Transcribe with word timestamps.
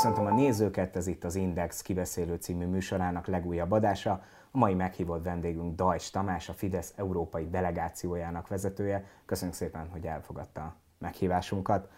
Köszöntöm 0.00 0.26
a 0.26 0.34
nézőket, 0.34 0.96
ez 0.96 1.06
itt 1.06 1.24
az 1.24 1.34
Index 1.34 1.82
kibeszélő 1.82 2.34
című 2.34 2.66
műsorának 2.66 3.26
legújabb 3.26 3.70
adása. 3.70 4.22
A 4.50 4.58
mai 4.58 4.74
meghívott 4.74 5.24
vendégünk 5.24 5.74
Dajs 5.74 6.10
Tamás, 6.10 6.48
a 6.48 6.52
Fidesz 6.52 6.92
európai 6.96 7.48
delegációjának 7.48 8.48
vezetője. 8.48 9.04
Köszönjük 9.24 9.56
szépen, 9.56 9.88
hogy 9.88 10.06
elfogadta 10.06 10.60
a 10.60 10.74
meghívásunkat. 10.98 11.88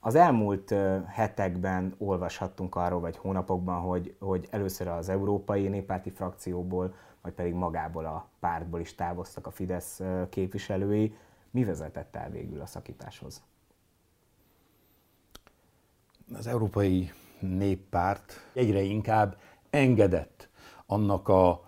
Az 0.00 0.14
elmúlt 0.14 0.74
hetekben 1.06 1.94
olvashattunk 1.98 2.74
arról, 2.74 3.00
vagy 3.00 3.16
hónapokban, 3.16 3.80
hogy, 3.80 4.16
hogy 4.20 4.48
először 4.50 4.88
az 4.88 5.08
európai 5.08 5.68
néppárti 5.68 6.10
frakcióból, 6.10 6.94
vagy 7.22 7.32
pedig 7.32 7.54
magából 7.54 8.04
a 8.04 8.28
pártból 8.40 8.80
is 8.80 8.94
távoztak 8.94 9.46
a 9.46 9.50
Fidesz 9.50 10.00
képviselői. 10.28 11.16
Mi 11.50 11.64
vezetett 11.64 12.16
el 12.16 12.30
végül 12.30 12.60
a 12.60 12.66
szakításhoz? 12.66 13.42
Az 16.34 16.46
Európai 16.46 17.10
Néppárt 17.40 18.40
egyre 18.52 18.80
inkább 18.80 19.36
engedett 19.70 20.48
annak 20.86 21.28
a 21.28 21.64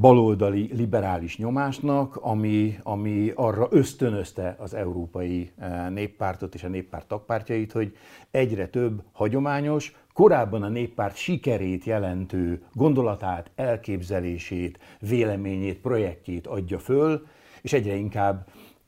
baloldali 0.00 0.70
liberális 0.72 1.38
nyomásnak, 1.38 2.16
ami, 2.16 2.78
ami 2.82 3.32
arra 3.34 3.68
ösztönözte 3.70 4.56
az 4.58 4.74
európai 4.74 5.50
néppártot 5.88 6.54
és 6.54 6.64
a 6.64 6.68
néppárt 6.68 7.06
tagpártjait, 7.08 7.72
hogy 7.72 7.96
egyre 8.30 8.68
több 8.68 9.02
hagyományos, 9.12 9.94
korábban 10.12 10.62
a 10.62 10.68
néppárt 10.68 11.16
sikerét 11.16 11.84
jelentő 11.84 12.62
gondolatát, 12.72 13.50
elképzelését, 13.54 14.78
véleményét, 15.00 15.80
projektjét 15.80 16.46
adja 16.46 16.78
föl, 16.78 17.26
és 17.62 17.72
egyre 17.72 17.94
inkább 17.94 18.46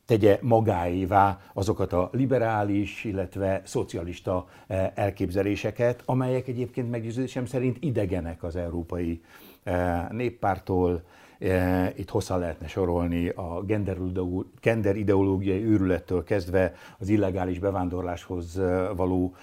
tegye 0.08 0.38
magáévá 0.42 1.40
azokat 1.52 1.92
a 1.92 2.08
liberális, 2.12 3.04
illetve 3.04 3.62
szocialista 3.64 4.46
elképzeléseket, 4.94 6.02
amelyek 6.04 6.48
egyébként 6.48 6.90
meggyőződésem 6.90 7.46
szerint 7.46 7.76
idegenek 7.80 8.42
az 8.42 8.56
európai 8.56 9.22
néppártól, 10.10 11.02
itt 11.96 12.10
hosszan 12.10 12.38
lehetne 12.38 12.66
sorolni 12.66 13.28
a 13.28 13.62
gender 14.60 14.96
ideológiai 14.96 15.64
őrülettől 15.64 16.24
kezdve 16.24 16.72
az 16.98 17.08
illegális 17.08 17.58
bevándorláshoz 17.58 18.60
való 18.96 19.34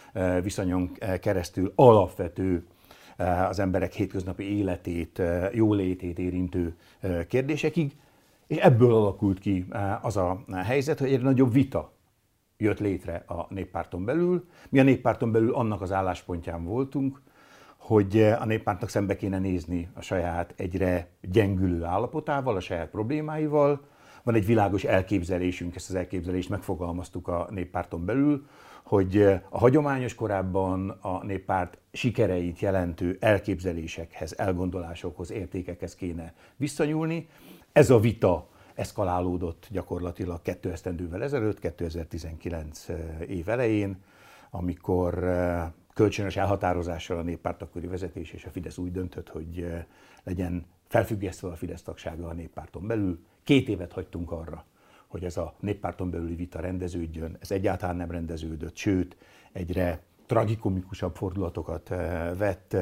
viszonyon 0.42 0.92
keresztül 1.20 1.72
alapvető 1.76 2.66
az 3.50 3.60
emberek 3.60 3.94
hétköznapi 3.94 4.58
életét, 4.58 5.22
jólétét 5.52 6.20
érintő 6.20 6.76
kérdésekig, 7.28 7.92
és 8.48 8.58
ebből 8.58 8.94
alakult 8.94 9.40
ki 9.40 9.66
az 10.02 10.18
a 10.18 10.46
helyzet, 10.54 11.00
hogy 11.00 11.14
egy 11.14 11.22
nagyobb 11.22 11.54
vita 11.54 11.94
jött 12.58 12.80
létre 12.80 13.24
a 13.28 13.46
néppárton 13.50 14.06
belül. 14.06 14.48
Mi 14.70 14.80
a 14.80 14.84
néppárton 14.84 15.32
belül 15.32 15.54
annak 15.54 15.82
az 15.82 15.92
álláspontján 15.92 16.64
voltunk, 16.64 17.22
hogy 17.78 18.22
a 18.22 18.46
néppártnak 18.46 18.90
szembe 18.90 19.16
kéne 19.16 19.40
nézni 19.40 19.90
a 19.94 20.02
saját 20.02 20.54
egyre 20.58 21.10
gyengülő 21.22 21.84
állapotával, 21.84 22.56
a 22.56 22.60
saját 22.60 22.90
problémáival. 22.90 23.82
Van 24.24 24.36
egy 24.36 24.46
világos 24.46 24.84
elképzelésünk, 24.84 25.76
ezt 25.76 25.90
az 25.90 25.96
elképzelést 25.96 26.50
megfogalmaztuk 26.50 27.28
a 27.28 27.48
néppárton 27.50 28.06
belül, 28.06 28.48
hogy 28.84 29.22
a 29.50 29.58
hagyományos 29.58 30.16
korábban 30.16 30.90
a 30.90 31.24
néppárt 31.24 31.78
sikereit 31.92 32.60
jelentő 32.60 33.18
elképzelésekhez, 33.20 34.38
elgondolásokhoz, 34.38 35.32
értékekhez 35.32 35.96
kéne 35.96 36.34
visszanyúlni. 36.56 37.28
Ez 37.76 37.90
a 37.90 38.00
vita 38.00 38.50
eszkalálódott 38.74 39.68
gyakorlatilag 39.72 40.42
kettő 40.42 40.72
esztendővel 40.72 41.24
ezelőtt, 41.24 41.60
2019 41.60 42.88
év 43.28 43.50
elején, 43.50 44.04
amikor 44.50 45.24
kölcsönös 45.94 46.36
elhatározással 46.36 47.18
a 47.18 47.22
néppárt 47.22 47.62
akkori 47.62 47.88
vezetés 47.88 48.32
és 48.32 48.46
a 48.46 48.50
Fidesz 48.50 48.78
úgy 48.78 48.92
döntött, 48.92 49.30
hogy 49.30 49.62
eh, 49.62 49.86
legyen 50.24 50.66
felfüggesztve 50.88 51.48
a 51.48 51.56
Fidesz 51.56 51.82
tagsága 51.82 52.28
a 52.28 52.34
néppárton 52.34 52.88
belül. 52.88 53.20
Két 53.44 53.70
évet 53.70 53.92
hagytunk 53.92 54.32
arra, 54.32 54.66
hogy 55.08 55.24
ez 55.24 55.38
a 55.38 55.54
néppárton 55.60 56.10
belüli 56.10 56.36
vita 56.36 56.60
rendeződjön. 56.60 57.38
Ez 57.40 57.52
egyáltalán 57.52 57.96
nem 57.96 58.12
rendeződött, 58.12 58.76
sőt, 58.76 59.16
egyre 59.52 60.02
tragikomikusabb 60.26 61.16
fordulatokat 61.16 61.92
eh, 61.92 62.32
vett. 62.38 62.74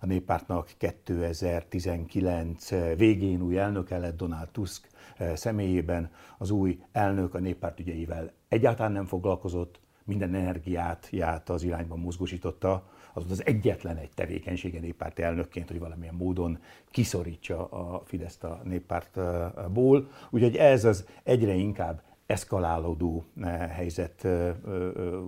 A 0.00 0.06
néppártnak 0.06 0.70
2019 0.78 2.72
eh, 2.72 2.96
végén 2.96 3.42
új 3.42 3.58
elnöke 3.58 3.98
lett 3.98 4.16
Donald 4.16 4.48
Tusk 4.48 4.88
személyében. 5.34 6.10
Az 6.38 6.50
új 6.50 6.80
elnök 6.92 7.34
a 7.34 7.38
néppárt 7.38 7.80
ügyeivel 7.80 8.32
egyáltalán 8.48 8.92
nem 8.92 9.06
foglalkozott, 9.06 9.80
minden 10.04 10.34
energiát 10.34 11.08
ját 11.10 11.48
az 11.48 11.62
irányban 11.62 11.98
mozgósította, 11.98 12.88
az 13.14 13.30
az 13.30 13.46
egyetlen 13.46 13.96
egy 13.96 14.10
tevékenysége 14.14 14.80
néppárti 14.80 15.22
elnökként, 15.22 15.68
hogy 15.68 15.78
valamilyen 15.78 16.14
módon 16.14 16.58
kiszorítsa 16.90 17.66
a 17.66 18.02
Fideszt 18.04 18.44
a 18.44 18.60
néppártból. 18.64 20.10
Úgyhogy 20.30 20.56
ez 20.56 20.84
az 20.84 21.06
egyre 21.22 21.52
inkább 21.52 22.02
eszkalálódó 22.30 23.24
eh, 23.40 23.70
helyzet 23.70 24.24
eh, 24.24 24.48
eh, 24.48 24.54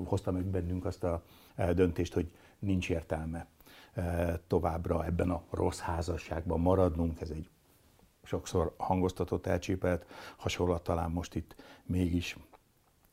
hozta 0.04 0.32
meg 0.32 0.44
bennünk 0.44 0.84
azt 0.84 1.04
a 1.04 1.22
döntést, 1.56 2.12
hogy 2.12 2.30
nincs 2.58 2.90
értelme 2.90 3.46
továbbra 4.46 5.04
ebben 5.04 5.30
a 5.30 5.42
rossz 5.50 5.78
házasságban 5.78 6.60
maradnunk. 6.60 7.20
Ez 7.20 7.30
egy 7.30 7.48
sokszor 8.24 8.74
hangoztatott, 8.76 9.46
elcsépelt 9.46 10.06
hasonlat 10.36 10.82
talán 10.82 11.10
most 11.10 11.34
itt 11.34 11.54
mégis 11.86 12.36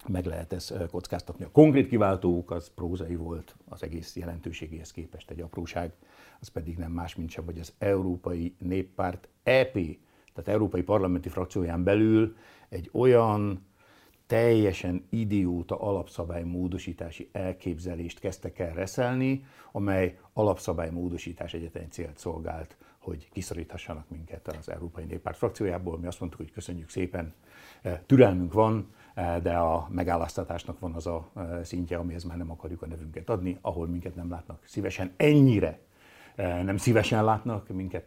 meg 0.08 0.26
lehet 0.26 0.54
ezt 0.54 0.74
kockáztatni. 0.92 1.44
A 1.44 1.52
konkrét 1.52 1.88
kiváltók 1.88 2.52
az 2.52 2.72
prózai 2.76 3.16
volt 3.16 3.56
az 3.70 3.84
egész 3.84 4.16
jelentőségéhez 4.16 4.92
képest 4.92 5.30
egy 5.30 5.42
apróság, 5.42 5.94
az 6.40 6.48
pedig 6.48 6.78
nem 6.78 6.92
más, 6.92 7.16
mint 7.16 7.30
sem, 7.30 7.46
hogy 7.46 7.60
az 7.60 7.74
Európai 7.78 8.56
Néppárt 8.58 9.28
EP, 9.44 9.74
tehát 10.34 10.48
Európai 10.50 10.82
Parlamenti 10.82 11.30
Frakcióján 11.30 11.84
belül 11.84 12.36
egy 12.70 12.90
olyan 12.94 13.68
teljesen 14.30 15.06
idióta 15.10 15.82
alapszabálymódosítási 15.82 17.30
elképzelést 17.32 18.20
kezdtek 18.20 18.60
el 18.60 18.74
reszelni, 18.74 19.46
amely 19.72 20.20
alapszabálymódosítás 20.34 21.54
egyetlen 21.54 21.90
célt 21.90 22.18
szolgált, 22.18 22.78
hogy 22.98 23.30
kiszoríthassanak 23.32 24.10
minket 24.10 24.48
az 24.48 24.70
Európai 24.70 25.04
Néppárt 25.04 25.38
frakciójából. 25.38 25.98
Mi 25.98 26.08
azt 26.08 26.20
mondtuk, 26.20 26.42
hogy 26.42 26.52
köszönjük 26.52 26.90
szépen, 26.90 27.34
türelmünk 28.06 28.54
van, 28.54 28.88
Eh, 29.20 29.40
de 29.42 29.54
a 29.54 29.88
megálláztatásnak 29.90 30.80
van 30.80 30.94
az 30.94 31.08
a 31.08 31.30
eh, 31.36 31.64
szintje, 31.64 31.98
amihez 31.98 32.24
már 32.24 32.38
nem 32.38 32.52
akarjuk 32.52 32.82
a 32.82 32.88
nevünket 32.88 33.30
adni, 33.30 33.58
ahol 33.62 33.88
minket 33.88 34.16
nem 34.16 34.30
látnak 34.30 34.64
szívesen, 34.66 35.12
ennyire 35.18 35.80
eh, 36.36 36.64
nem 36.64 36.78
szívesen 36.78 37.24
látnak, 37.24 37.68
minket 37.68 38.04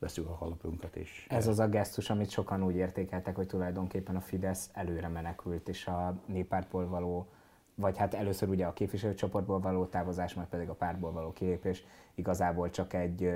veszük 0.00 0.28
a 0.28 0.34
halapunkat. 0.34 0.96
És 0.96 1.26
Ez 1.28 1.46
az 1.46 1.58
a 1.58 1.68
gesztus, 1.68 2.10
amit 2.10 2.30
sokan 2.30 2.64
úgy 2.64 2.76
értékeltek, 2.76 3.36
hogy 3.36 3.46
tulajdonképpen 3.46 4.16
a 4.16 4.20
Fidesz 4.20 4.70
előre 4.72 5.08
menekült, 5.08 5.68
és 5.68 5.86
a 5.86 6.20
néppártból 6.26 6.88
való 6.88 7.28
vagy 7.74 7.96
hát 7.96 8.14
először 8.14 8.48
ugye 8.48 8.66
a 8.66 8.72
képviselőcsoportból 8.72 9.60
való 9.60 9.86
távozás, 9.86 10.34
majd 10.34 10.48
pedig 10.48 10.68
a 10.68 10.74
pártból 10.74 11.12
való 11.12 11.32
kilépés 11.32 11.84
igazából 12.14 12.70
csak 12.70 12.92
egy 12.92 13.32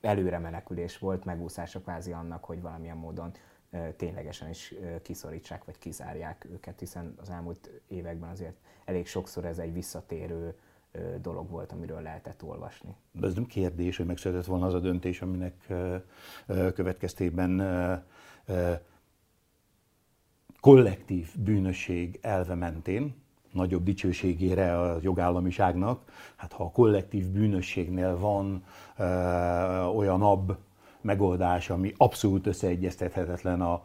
előre 0.00 0.38
menekülés 0.38 0.98
volt, 0.98 1.24
megúszása 1.24 1.80
kvázi 1.80 2.12
annak, 2.12 2.44
hogy 2.44 2.62
valamilyen 2.62 2.96
módon 2.96 3.32
ténylegesen 3.96 4.48
is 4.48 4.74
kiszorítsák 5.02 5.64
vagy 5.64 5.78
kizárják 5.78 6.46
őket, 6.50 6.78
hiszen 6.78 7.14
az 7.20 7.30
elmúlt 7.30 7.70
években 7.88 8.30
azért 8.30 8.56
elég 8.84 9.06
sokszor 9.06 9.44
ez 9.44 9.58
egy 9.58 9.72
visszatérő 9.72 10.54
dolog 11.20 11.50
volt, 11.50 11.72
amiről 11.72 12.00
lehetett 12.00 12.42
olvasni. 12.42 12.94
De 13.12 13.26
ez 13.26 13.34
nem 13.34 13.46
kérdés, 13.46 13.96
hogy 13.96 14.06
megszületett 14.06 14.44
volna 14.44 14.66
az 14.66 14.74
a 14.74 14.80
döntés, 14.80 15.22
aminek 15.22 15.72
következtében 16.74 17.62
kollektív 20.60 21.28
bűnösség 21.36 22.18
elve 22.22 22.54
mentén, 22.54 23.14
nagyobb 23.52 23.82
dicsőségére 23.82 24.80
a 24.80 24.98
jogállamiságnak, 25.02 26.12
hát 26.36 26.52
ha 26.52 26.64
a 26.64 26.70
kollektív 26.70 27.26
bűnösségnél 27.26 28.18
van 28.18 28.64
olyan 29.94 30.22
ab, 30.22 30.56
megoldás, 31.00 31.70
ami 31.70 31.92
abszolút 31.96 32.46
összeegyeztethetetlen 32.46 33.60
a 33.60 33.82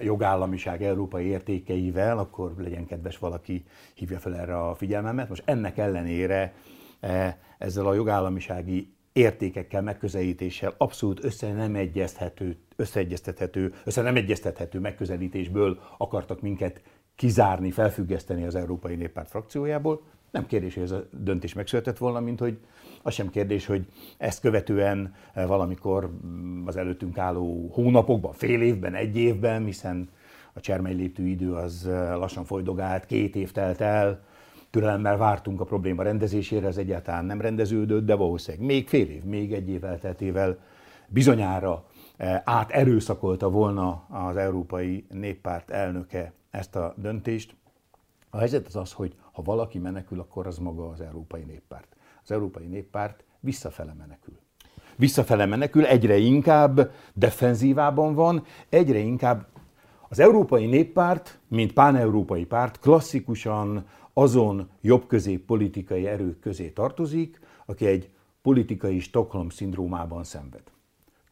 jogállamiság 0.00 0.82
európai 0.82 1.26
értékeivel, 1.26 2.18
akkor 2.18 2.54
legyen 2.58 2.86
kedves 2.86 3.18
valaki 3.18 3.64
hívja 3.94 4.18
fel 4.18 4.36
erre 4.36 4.58
a 4.58 4.74
figyelmemet. 4.74 5.28
Most 5.28 5.42
ennek 5.44 5.78
ellenére 5.78 6.54
e, 7.00 7.38
ezzel 7.58 7.86
a 7.86 7.94
jogállamisági 7.94 8.92
értékekkel, 9.12 9.82
megközelítéssel 9.82 10.74
abszolút 10.78 11.24
össze 11.24 11.52
nem 11.52 11.74
egyeztethető, 11.74 12.56
összeegyeztethető, 12.76 13.74
össze 13.84 14.02
nem 14.02 14.16
egyeztethető 14.16 14.78
megközelítésből 14.78 15.78
akartak 15.98 16.40
minket 16.40 16.82
kizárni, 17.16 17.70
felfüggeszteni 17.70 18.44
az 18.44 18.54
Európai 18.54 18.94
Néppárt 18.94 19.28
frakciójából. 19.28 20.02
Nem 20.30 20.46
kérdés, 20.46 20.74
hogy 20.74 20.82
ez 20.82 20.90
a 20.90 21.08
döntés 21.10 21.52
megszületett 21.52 21.98
volna, 21.98 22.20
mint 22.20 22.38
hogy 22.40 22.58
az 23.02 23.14
sem 23.14 23.30
kérdés, 23.30 23.66
hogy 23.66 23.86
ezt 24.18 24.40
követően 24.40 25.14
eh, 25.32 25.46
valamikor 25.46 26.10
mm, 26.26 26.66
az 26.66 26.76
előttünk 26.76 27.18
álló 27.18 27.68
hónapokban, 27.72 28.32
fél 28.32 28.62
évben, 28.62 28.94
egy 28.94 29.16
évben, 29.16 29.64
hiszen 29.64 30.08
a 30.52 30.60
csermely 30.60 30.94
léptő 30.94 31.26
idő 31.26 31.52
az 31.52 31.86
eh, 31.86 32.16
lassan 32.16 32.44
folydogált, 32.44 33.06
két 33.06 33.36
év 33.36 33.52
telt 33.52 33.80
el, 33.80 34.26
türelemmel 34.70 35.16
vártunk 35.16 35.60
a 35.60 35.64
probléma 35.64 36.02
rendezésére, 36.02 36.66
ez 36.66 36.76
egyáltalán 36.76 37.24
nem 37.24 37.40
rendeződött, 37.40 38.04
de 38.04 38.14
valószínűleg 38.14 38.66
még 38.66 38.88
fél 38.88 39.08
év, 39.08 39.24
még 39.24 39.52
egy 39.52 39.68
év 39.68 39.84
elteltével 39.84 40.58
bizonyára 41.08 41.84
áterőszakolta 42.44 43.50
volna 43.50 44.06
az 44.08 44.36
Európai 44.36 45.06
Néppárt 45.10 45.70
elnöke 45.70 46.32
ezt 46.50 46.76
a 46.76 46.94
döntést. 46.96 47.56
A 48.30 48.38
helyzet 48.38 48.66
az 48.66 48.76
az, 48.76 48.92
hogy 48.92 49.14
ha 49.32 49.42
valaki 49.42 49.78
menekül, 49.78 50.20
akkor 50.20 50.46
az 50.46 50.58
maga 50.58 50.88
az 50.88 51.00
Európai 51.00 51.42
Néppárt. 51.42 51.96
Az 52.22 52.30
Európai 52.30 52.66
Néppárt 52.66 53.24
visszafele 53.40 53.92
menekül. 53.92 54.38
Visszafele 54.96 55.46
menekül, 55.46 55.84
egyre 55.84 56.16
inkább 56.16 56.90
defenzívában 57.14 58.14
van, 58.14 58.44
egyre 58.68 58.98
inkább 58.98 59.46
az 60.08 60.18
Európai 60.18 60.66
Néppárt, 60.66 61.38
mint 61.48 61.72
páneurópai 61.72 62.44
párt 62.44 62.78
klasszikusan 62.78 63.86
azon 64.12 64.70
jobbközép 64.80 65.44
politikai 65.44 66.06
erők 66.06 66.40
közé 66.40 66.68
tartozik, 66.68 67.40
aki 67.66 67.86
egy 67.86 68.10
politikai 68.42 68.98
Stockholm 68.98 69.48
szindrómában 69.48 70.24
szenved. 70.24 70.62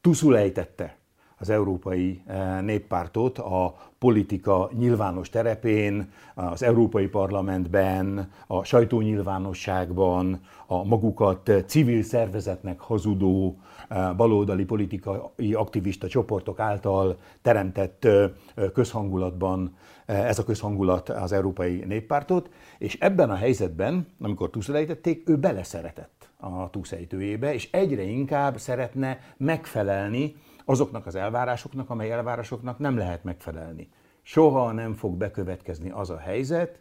Tuszul 0.01 0.37
ejtette 0.37 0.97
az 1.39 1.51
Európai 1.51 2.23
eh, 2.27 2.61
Néppártot 2.61 3.39
a 3.39 3.75
politika 3.99 4.71
nyilvános 4.79 5.29
terepén, 5.29 6.11
az 6.35 6.63
Európai 6.63 7.07
Parlamentben, 7.07 8.31
a 8.47 8.65
sajtónyilvánosságban, 8.65 10.41
a 10.67 10.85
magukat 10.85 11.51
civil 11.67 12.03
szervezetnek 12.03 12.81
hazudó 12.81 13.59
eh, 13.89 14.15
baloldali 14.17 14.65
politikai 14.65 15.55
aktivista 15.55 16.09
csoportok 16.09 16.61
által 16.61 17.17
teremtett 17.43 18.05
eh, 18.05 18.31
közhangulatban 18.73 19.77
ez 20.07 20.39
a 20.39 20.45
közhangulat 20.45 21.09
az 21.09 21.33
Európai 21.33 21.85
Néppártot, 21.87 22.51
és 22.79 22.99
ebben 23.01 23.31
a 23.31 23.35
helyzetben, 23.35 24.07
amikor 24.21 24.51
túlszelejtették, 24.51 25.29
ő 25.29 25.37
beleszeretett 25.37 26.29
a 26.37 26.71
túlszejtőjébe, 26.71 27.55
és 27.55 27.69
egyre 27.71 28.03
inkább 28.03 28.59
szeretne 28.59 29.19
megfelelni 29.37 30.35
azoknak 30.67 31.07
az 31.07 31.15
elvárásoknak, 31.15 31.91
amely 31.91 32.11
elvárásoknak 32.11 32.79
nem 32.79 32.97
lehet 32.97 33.25
megfelelni. 33.25 33.89
Soha 34.23 34.73
nem 34.73 34.95
fog 34.95 35.17
bekövetkezni 35.17 35.91
az 35.91 36.11
a 36.11 36.19
helyzet, 36.19 36.81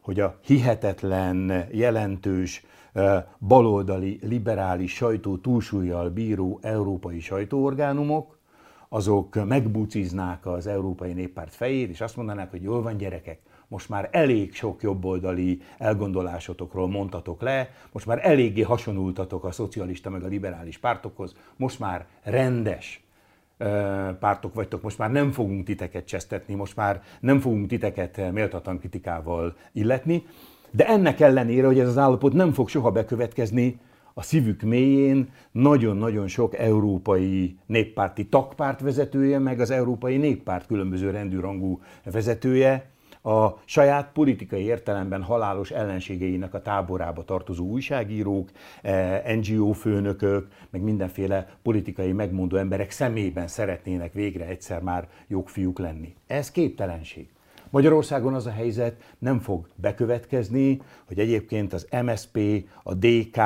hogy 0.00 0.20
a 0.20 0.38
hihetetlen, 0.40 1.66
jelentős, 1.72 2.64
baloldali, 3.38 4.18
liberális 4.22 4.94
sajtó 4.94 5.36
túlsúlyjal 5.36 6.10
bíró 6.10 6.58
európai 6.62 7.20
sajtóorgánumok, 7.20 8.38
azok 8.88 9.44
megbuciznák 9.44 10.46
az 10.46 10.66
Európai 10.66 11.12
Néppárt 11.12 11.54
fejét, 11.54 11.90
és 11.90 12.00
azt 12.00 12.16
mondanák, 12.16 12.50
hogy 12.50 12.62
jól 12.62 12.82
van 12.82 12.96
gyerekek, 12.96 13.40
most 13.68 13.88
már 13.88 14.08
elég 14.12 14.54
sok 14.54 14.82
jobboldali 14.82 15.60
elgondolásotokról 15.78 16.88
mondtatok 16.88 17.40
le, 17.42 17.70
most 17.92 18.06
már 18.06 18.26
eléggé 18.26 18.62
hasonultatok 18.62 19.44
a 19.44 19.52
szocialista 19.52 20.10
meg 20.10 20.22
a 20.22 20.26
liberális 20.26 20.78
pártokhoz, 20.78 21.36
most 21.56 21.78
már 21.78 22.06
rendes 22.22 23.03
pártok 24.18 24.54
vagytok, 24.54 24.82
most 24.82 24.98
már 24.98 25.10
nem 25.10 25.30
fogunk 25.30 25.64
titeket 25.64 26.04
csesztetni, 26.04 26.54
most 26.54 26.76
már 26.76 27.02
nem 27.20 27.40
fogunk 27.40 27.66
titeket 27.66 28.32
méltatlan 28.32 28.78
kritikával 28.78 29.56
illetni, 29.72 30.22
de 30.70 30.86
ennek 30.86 31.20
ellenére, 31.20 31.66
hogy 31.66 31.78
ez 31.78 31.88
az 31.88 31.98
állapot 31.98 32.32
nem 32.32 32.52
fog 32.52 32.68
soha 32.68 32.90
bekövetkezni, 32.90 33.80
a 34.14 34.22
szívük 34.22 34.62
mélyén 34.62 35.28
nagyon-nagyon 35.52 36.26
sok 36.28 36.58
európai 36.58 37.58
néppárti 37.66 38.26
tagpárt 38.26 38.80
vezetője, 38.80 39.38
meg 39.38 39.60
az 39.60 39.70
európai 39.70 40.16
néppárt 40.16 40.66
különböző 40.66 41.10
rendű 41.10 41.40
rangú 41.40 41.80
vezetője 42.12 42.93
a 43.26 43.58
saját 43.64 44.10
politikai 44.12 44.62
értelemben 44.62 45.22
halálos 45.22 45.70
ellenségeinek 45.70 46.54
a 46.54 46.62
táborába 46.62 47.24
tartozó 47.24 47.64
újságírók, 47.64 48.50
eh, 48.82 49.22
NGO 49.36 49.72
főnökök, 49.72 50.48
meg 50.70 50.82
mindenféle 50.82 51.48
politikai 51.62 52.12
megmondó 52.12 52.56
emberek 52.56 52.90
szemében 52.90 53.46
szeretnének 53.46 54.12
végre 54.12 54.44
egyszer 54.46 54.82
már 54.82 55.08
jogfiúk 55.28 55.78
lenni. 55.78 56.14
Ez 56.26 56.50
képtelenség. 56.50 57.28
Magyarországon 57.70 58.34
az 58.34 58.46
a 58.46 58.50
helyzet 58.50 59.14
nem 59.18 59.38
fog 59.38 59.68
bekövetkezni, 59.74 60.80
hogy 61.04 61.18
egyébként 61.18 61.72
az 61.72 61.88
MSP, 62.04 62.38
a 62.82 62.94
DK, 62.94 63.36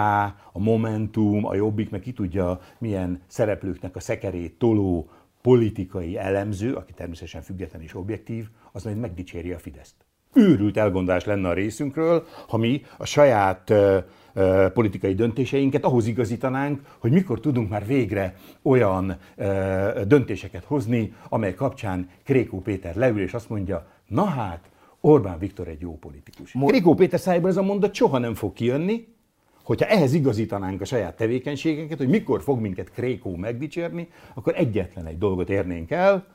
a 0.52 0.58
Momentum, 0.58 1.44
a 1.44 1.54
Jobbik, 1.54 1.90
meg 1.90 2.00
ki 2.00 2.12
tudja 2.12 2.60
milyen 2.78 3.20
szereplőknek 3.26 3.96
a 3.96 4.00
szekerét 4.00 4.58
toló 4.58 5.08
politikai 5.42 6.18
elemző, 6.18 6.74
aki 6.74 6.92
természetesen 6.92 7.42
független 7.42 7.82
és 7.82 7.94
objektív, 7.94 8.48
az 8.72 8.84
majd 8.84 8.98
megdicséri 8.98 9.52
a 9.52 9.58
Fideszt. 9.58 9.94
Őrült 10.34 10.76
elgondolás 10.76 11.24
lenne 11.24 11.48
a 11.48 11.52
részünkről, 11.52 12.26
ha 12.48 12.56
mi 12.56 12.82
a 12.96 13.04
saját 13.06 13.72
politikai 14.72 15.14
döntéseinket 15.14 15.84
ahhoz 15.84 16.06
igazítanánk, 16.06 16.80
hogy 16.98 17.10
mikor 17.12 17.40
tudunk 17.40 17.68
már 17.68 17.86
végre 17.86 18.36
olyan 18.62 19.16
döntéseket 20.06 20.64
hozni, 20.64 21.12
amely 21.28 21.54
kapcsán 21.54 22.10
Krékó 22.24 22.60
Péter 22.60 22.96
leül 22.96 23.20
és 23.20 23.34
azt 23.34 23.48
mondja, 23.48 23.86
na 24.06 24.24
hát, 24.24 24.70
Orbán 25.00 25.38
Viktor 25.38 25.68
egy 25.68 25.80
jó 25.80 25.96
politikus. 25.96 26.52
Mo- 26.52 26.70
Krékó 26.70 26.94
Péter 26.94 27.20
szájában 27.20 27.50
ez 27.50 27.56
a 27.56 27.62
mondat 27.62 27.94
soha 27.94 28.18
nem 28.18 28.34
fog 28.34 28.52
kijönni, 28.52 29.06
hogyha 29.68 29.86
ehhez 29.86 30.14
igazítanánk 30.14 30.80
a 30.80 30.84
saját 30.84 31.16
tevékenységeket, 31.16 31.98
hogy 31.98 32.08
mikor 32.08 32.42
fog 32.42 32.60
minket 32.60 32.90
Krékó 32.90 33.36
megdicsérni, 33.36 34.08
akkor 34.34 34.52
egyetlen 34.56 35.06
egy 35.06 35.18
dolgot 35.18 35.50
érnénk 35.50 35.90
el, 35.90 36.26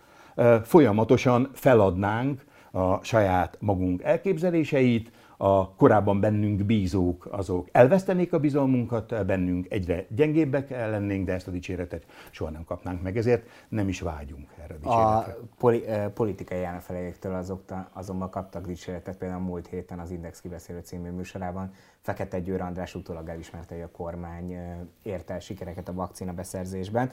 folyamatosan 0.64 1.50
feladnánk 1.54 2.46
a 2.72 3.04
saját 3.04 3.58
magunk 3.60 4.02
elképzeléseit, 4.04 5.12
a 5.38 5.70
korábban 5.76 6.20
bennünk 6.20 6.64
bízók, 6.64 7.28
azok 7.32 7.68
elvesztenék 7.72 8.34
a 8.34 8.40
bizalmunkat, 8.40 9.26
bennünk 9.26 9.66
egyre 9.70 10.06
gyengébbek 10.10 10.70
lennénk, 10.70 11.26
de 11.26 11.34
ezt 11.34 11.48
a 11.48 11.52
dicséretet 11.52 12.06
soha 12.32 12.52
nem 12.52 12.64
kapnánk 12.64 13.02
meg, 13.02 13.18
ezért 13.18 13.48
nem 13.70 13.88
is 13.88 14.02
vágyunk 14.02 14.48
erre 14.64 14.74
a 14.74 14.78
dicséretre. 14.78 15.32
A 15.32 15.53
poli, 15.64 15.84
politikai 16.14 16.64
ellenfeleiktől 16.64 17.34
azokta, 17.34 17.90
azonban 17.94 18.30
kaptak 18.30 18.66
dicséretet, 18.66 19.18
például 19.18 19.42
múlt 19.42 19.68
héten 19.68 20.00
az 20.00 20.12
Index 20.12 20.42
kibeszélő 20.42 20.80
című 20.80 21.10
műsorában 21.10 21.72
Fekete 22.02 22.40
Győr 22.40 22.62
András 22.62 22.96
utólag 22.96 23.30
elismerte, 23.30 23.74
hogy 23.74 23.84
a 23.84 23.92
kormány 23.92 24.58
érte 25.04 25.34
el 25.34 25.40
sikereket 25.40 25.90
a 25.90 25.94
vakcina 25.94 26.34
beszerzésben, 26.34 27.10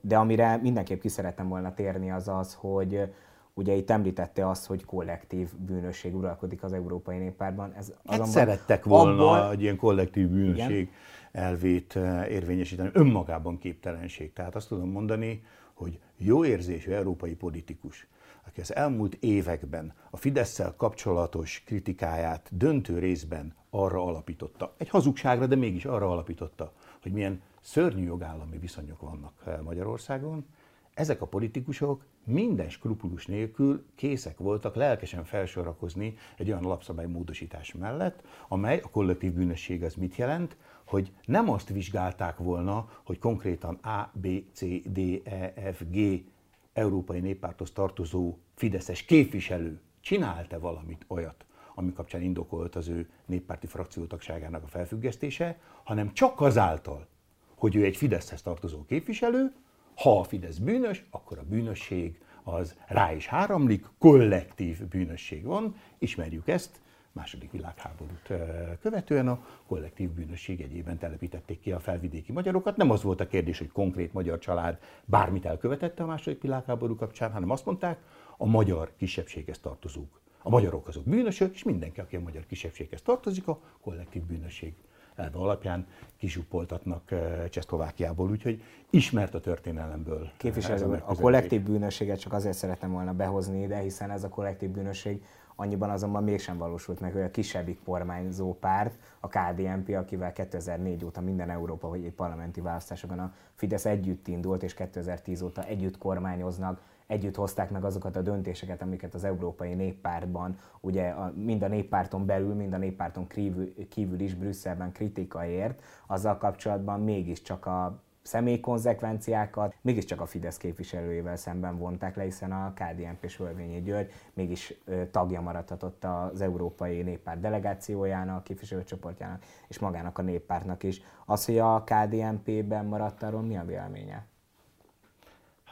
de 0.00 0.16
amire 0.16 0.56
mindenképp 0.62 1.00
ki 1.00 1.08
szerettem 1.08 1.48
volna 1.48 1.74
térni 1.74 2.10
az 2.10 2.28
az, 2.28 2.56
hogy 2.60 3.12
Ugye 3.54 3.72
itt 3.74 3.90
említette 3.90 4.48
azt, 4.48 4.66
hogy 4.66 4.84
kollektív 4.84 5.48
bűnösség 5.56 6.16
uralkodik 6.16 6.62
az 6.62 6.72
Európai 6.72 7.18
Néppártban. 7.18 7.72
Ez 7.76 7.88
hát 7.88 7.98
azonban 8.04 8.26
szerettek 8.26 8.84
volna 8.84 9.30
abból... 9.30 9.50
egy 9.50 9.62
ilyen 9.62 9.76
kollektív 9.76 10.28
bűnösség 10.28 10.80
Igen? 10.80 11.44
elvét 11.44 11.96
eh, 11.96 12.30
érvényesíteni. 12.30 12.90
Önmagában 12.92 13.58
képtelenség. 13.58 14.32
Tehát 14.32 14.54
azt 14.54 14.68
tudom 14.68 14.90
mondani, 14.90 15.42
hogy 15.80 15.98
jó 16.16 16.44
érzésű 16.44 16.92
európai 16.92 17.34
politikus, 17.34 18.06
aki 18.46 18.60
az 18.60 18.74
elmúlt 18.74 19.14
években 19.14 19.94
a 20.10 20.16
fidesz 20.16 20.60
kapcsolatos 20.76 21.62
kritikáját 21.66 22.48
döntő 22.52 22.98
részben 22.98 23.54
arra 23.70 24.04
alapította, 24.04 24.74
egy 24.76 24.88
hazugságra, 24.88 25.46
de 25.46 25.56
mégis 25.56 25.84
arra 25.84 26.10
alapította, 26.10 26.72
hogy 27.02 27.12
milyen 27.12 27.42
szörnyű 27.60 28.04
jogállami 28.04 28.58
viszonyok 28.58 29.00
vannak 29.00 29.62
Magyarországon, 29.62 30.46
ezek 30.94 31.22
a 31.22 31.26
politikusok 31.26 32.04
minden 32.24 32.68
skrupulus 32.68 33.26
nélkül 33.26 33.84
készek 33.94 34.38
voltak 34.38 34.74
lelkesen 34.74 35.24
felsorakozni 35.24 36.16
egy 36.36 36.50
olyan 36.50 36.64
alapszabály 36.64 37.06
módosítás 37.06 37.74
mellett, 37.74 38.22
amely 38.48 38.80
a 38.84 38.90
kollektív 38.90 39.32
bűnösség 39.32 39.82
az 39.82 39.94
mit 39.94 40.16
jelent, 40.16 40.56
hogy 40.84 41.12
nem 41.24 41.50
azt 41.50 41.68
vizsgálták 41.68 42.36
volna, 42.36 42.88
hogy 43.04 43.18
konkrétan 43.18 43.74
A, 43.74 44.10
B, 44.12 44.26
C, 44.52 44.64
D, 44.84 45.20
E, 45.24 45.72
F, 45.72 45.82
G 45.90 46.24
Európai 46.72 47.20
Néppárthoz 47.20 47.70
tartozó 47.70 48.36
fideszes 48.54 49.02
képviselő 49.02 49.80
csinált-e 50.00 50.58
valamit 50.58 51.04
olyat, 51.08 51.44
ami 51.74 51.92
kapcsán 51.92 52.22
indokolt 52.22 52.76
az 52.76 52.88
ő 52.88 53.10
néppárti 53.26 53.66
frakciótagságának 53.66 54.62
a 54.62 54.66
felfüggesztése, 54.66 55.58
hanem 55.82 56.12
csak 56.12 56.40
azáltal, 56.40 57.06
hogy 57.54 57.76
ő 57.76 57.84
egy 57.84 57.96
Fideszhez 57.96 58.42
tartozó 58.42 58.84
képviselő, 58.84 59.52
ha 60.02 60.18
a 60.18 60.24
Fidesz 60.24 60.56
bűnös, 60.56 61.04
akkor 61.10 61.38
a 61.38 61.44
bűnösség 61.48 62.20
az 62.42 62.76
rá 62.86 63.12
is 63.12 63.26
háramlik, 63.26 63.86
kollektív 63.98 64.88
bűnösség 64.88 65.44
van, 65.44 65.74
ismerjük 65.98 66.48
ezt, 66.48 66.80
második 67.12 67.50
világháborút 67.50 68.32
követően 68.80 69.28
a 69.28 69.46
kollektív 69.66 70.10
bűnösség 70.10 70.60
egyében 70.60 70.98
telepítették 70.98 71.60
ki 71.60 71.72
a 71.72 71.78
felvidéki 71.78 72.32
magyarokat. 72.32 72.76
Nem 72.76 72.90
az 72.90 73.02
volt 73.02 73.20
a 73.20 73.26
kérdés, 73.26 73.58
hogy 73.58 73.72
konkrét 73.72 74.12
magyar 74.12 74.38
család 74.38 74.78
bármit 75.04 75.44
elkövetette 75.44 76.02
a 76.02 76.06
második 76.06 76.42
világháború 76.42 76.94
kapcsán, 76.96 77.32
hanem 77.32 77.50
azt 77.50 77.64
mondták, 77.64 77.98
a 78.36 78.46
magyar 78.46 78.92
kisebbséghez 78.96 79.58
tartozók. 79.58 80.20
A 80.42 80.48
magyarok 80.48 80.88
azok 80.88 81.04
bűnösök, 81.04 81.54
és 81.54 81.62
mindenki, 81.62 82.00
aki 82.00 82.16
a 82.16 82.20
magyar 82.20 82.46
kisebbséghez 82.46 83.02
tartozik, 83.02 83.48
a 83.48 83.60
kollektív 83.80 84.22
bűnösség 84.22 84.74
elve 85.20 85.38
alapján 85.38 85.86
kisupoltatnak 86.16 87.10
eh, 87.10 87.44
Csehszlovákiából, 87.50 88.30
úgyhogy 88.30 88.62
ismert 88.90 89.34
a 89.34 89.40
történelemből. 89.40 90.30
Képviselő, 90.36 90.84
a, 90.84 91.02
a 91.06 91.14
kollektív 91.14 91.62
bűnösséget 91.62 92.20
csak 92.20 92.32
azért 92.32 92.56
szeretem 92.56 92.92
volna 92.92 93.12
behozni 93.12 93.62
ide, 93.62 93.78
hiszen 93.78 94.10
ez 94.10 94.24
a 94.24 94.28
kollektív 94.28 94.70
bűnösség 94.70 95.22
annyiban 95.60 95.90
azonban 95.90 96.24
mégsem 96.24 96.58
valósult 96.58 97.00
meg, 97.00 97.12
hogy 97.12 97.22
a 97.22 97.30
kisebbik 97.30 97.82
kormányzó 97.84 98.54
párt, 98.54 98.98
a 99.20 99.28
KDNP, 99.28 99.94
akivel 99.96 100.32
2004 100.32 101.04
óta 101.04 101.20
minden 101.20 101.50
európai 101.50 102.10
parlamenti 102.10 102.60
választásokon 102.60 103.18
a 103.18 103.34
Fidesz 103.54 103.84
együtt 103.84 104.28
indult, 104.28 104.62
és 104.62 104.74
2010 104.74 105.42
óta 105.42 105.64
együtt 105.64 105.98
kormányoznak, 105.98 106.80
együtt 107.10 107.34
hozták 107.34 107.70
meg 107.70 107.84
azokat 107.84 108.16
a 108.16 108.22
döntéseket, 108.22 108.82
amiket 108.82 109.14
az 109.14 109.24
Európai 109.24 109.74
Néppártban, 109.74 110.58
ugye 110.80 111.08
a, 111.08 111.32
mind 111.36 111.62
a 111.62 111.68
néppárton 111.68 112.26
belül, 112.26 112.54
mind 112.54 112.72
a 112.72 112.76
néppárton 112.76 113.26
kívül, 113.26 113.88
kívül 113.88 114.20
is 114.20 114.34
Brüsszelben 114.34 114.92
kritika 114.92 115.46
ért, 115.46 115.82
azzal 116.06 116.38
kapcsolatban 116.38 117.00
mégiscsak 117.00 117.66
a 117.66 118.02
személykonzekvenciákat 118.22 119.74
mégiscsak 119.80 120.20
a 120.20 120.26
Fidesz 120.26 120.56
képviselőjével 120.56 121.36
szemben 121.36 121.78
vonták 121.78 122.16
le, 122.16 122.22
hiszen 122.22 122.52
a 122.52 122.72
KDNP 122.74 123.24
és 123.24 123.36
Völvényi 123.36 123.82
György 123.82 124.12
mégis 124.34 124.74
tagja 125.10 125.40
maradhatott 125.40 126.04
az 126.04 126.40
Európai 126.40 127.02
Néppárt 127.02 127.40
delegációjának, 127.40 128.44
képviselőcsoportjának 128.44 129.42
és 129.68 129.78
magának 129.78 130.18
a 130.18 130.22
néppártnak 130.22 130.82
is. 130.82 131.02
Az, 131.26 131.44
hogy 131.44 131.58
a 131.58 131.84
KDNP-ben 131.84 132.84
maradt, 132.84 133.22
arról 133.22 133.42
mi 133.42 133.56
a 133.56 133.64
véleménye? 133.64 134.26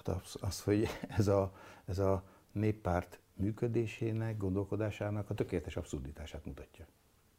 Hát 0.08 0.24
az, 0.24 0.36
az 0.40 0.62
hogy 0.62 0.86
ez 1.08 1.28
a, 1.28 1.54
ez 1.84 1.98
a 1.98 2.24
néppárt 2.52 3.20
működésének, 3.34 4.36
gondolkodásának 4.36 5.30
a 5.30 5.34
tökéletes 5.34 5.76
abszurditását 5.76 6.44
mutatja. 6.44 6.86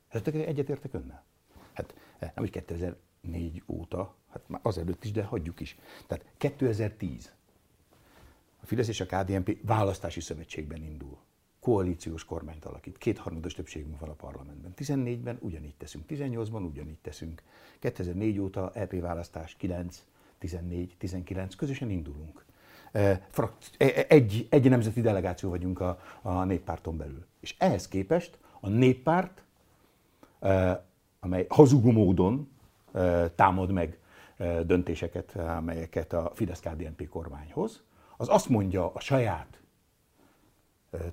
Ez 0.07 0.21
egyetértek 0.25 0.93
önnel? 0.93 1.23
Hát 1.73 1.93
nem, 2.19 2.31
hogy 2.35 2.49
2004 2.49 3.63
óta 3.67 4.15
hát 4.29 4.41
már 4.47 4.59
azelőtt 4.63 5.03
is, 5.03 5.11
de 5.11 5.23
hagyjuk 5.23 5.59
is. 5.59 5.77
Tehát 6.07 6.25
2010 6.37 7.33
a 8.61 8.65
Fidesz 8.65 8.87
és 8.87 8.99
a 8.99 9.05
KDNP 9.05 9.57
választási 9.61 10.19
szövetségben 10.19 10.83
indul. 10.83 11.17
Koalíciós 11.59 12.25
kormányt 12.25 12.65
alakít. 12.65 12.97
Kétharmados 12.97 13.53
többségünk 13.53 13.99
van 13.99 14.09
a 14.09 14.13
parlamentben. 14.13 14.73
14-ben 14.77 15.37
ugyanígy 15.41 15.75
teszünk, 15.75 16.05
18-ban 16.09 16.69
ugyanígy 16.69 16.99
teszünk. 17.01 17.43
2004 17.79 18.39
óta 18.39 18.71
EP 18.73 18.99
választás 18.99 19.55
9, 19.55 20.05
14, 20.37 20.95
19, 20.97 21.55
közösen 21.55 21.89
indulunk. 21.89 22.45
E, 22.91 23.27
e, 23.77 24.05
egy, 24.07 24.47
egy 24.49 24.69
nemzeti 24.69 25.01
delegáció 25.01 25.49
vagyunk 25.49 25.79
a, 25.79 25.99
a 26.21 26.43
néppárton 26.43 26.97
belül. 26.97 27.25
És 27.39 27.55
ehhez 27.57 27.87
képest 27.87 28.37
a 28.59 28.69
néppárt, 28.69 29.43
amely 31.19 31.45
hazugó 31.49 31.91
módon 31.91 32.49
támad 33.35 33.71
meg 33.71 33.97
döntéseket, 34.63 35.35
amelyeket 35.35 36.13
a 36.13 36.31
Fidesz-KDNP 36.35 37.09
kormány 37.09 37.51
hoz, 37.51 37.83
az 38.17 38.29
azt 38.29 38.49
mondja 38.49 38.93
a 38.93 38.99
saját 38.99 39.59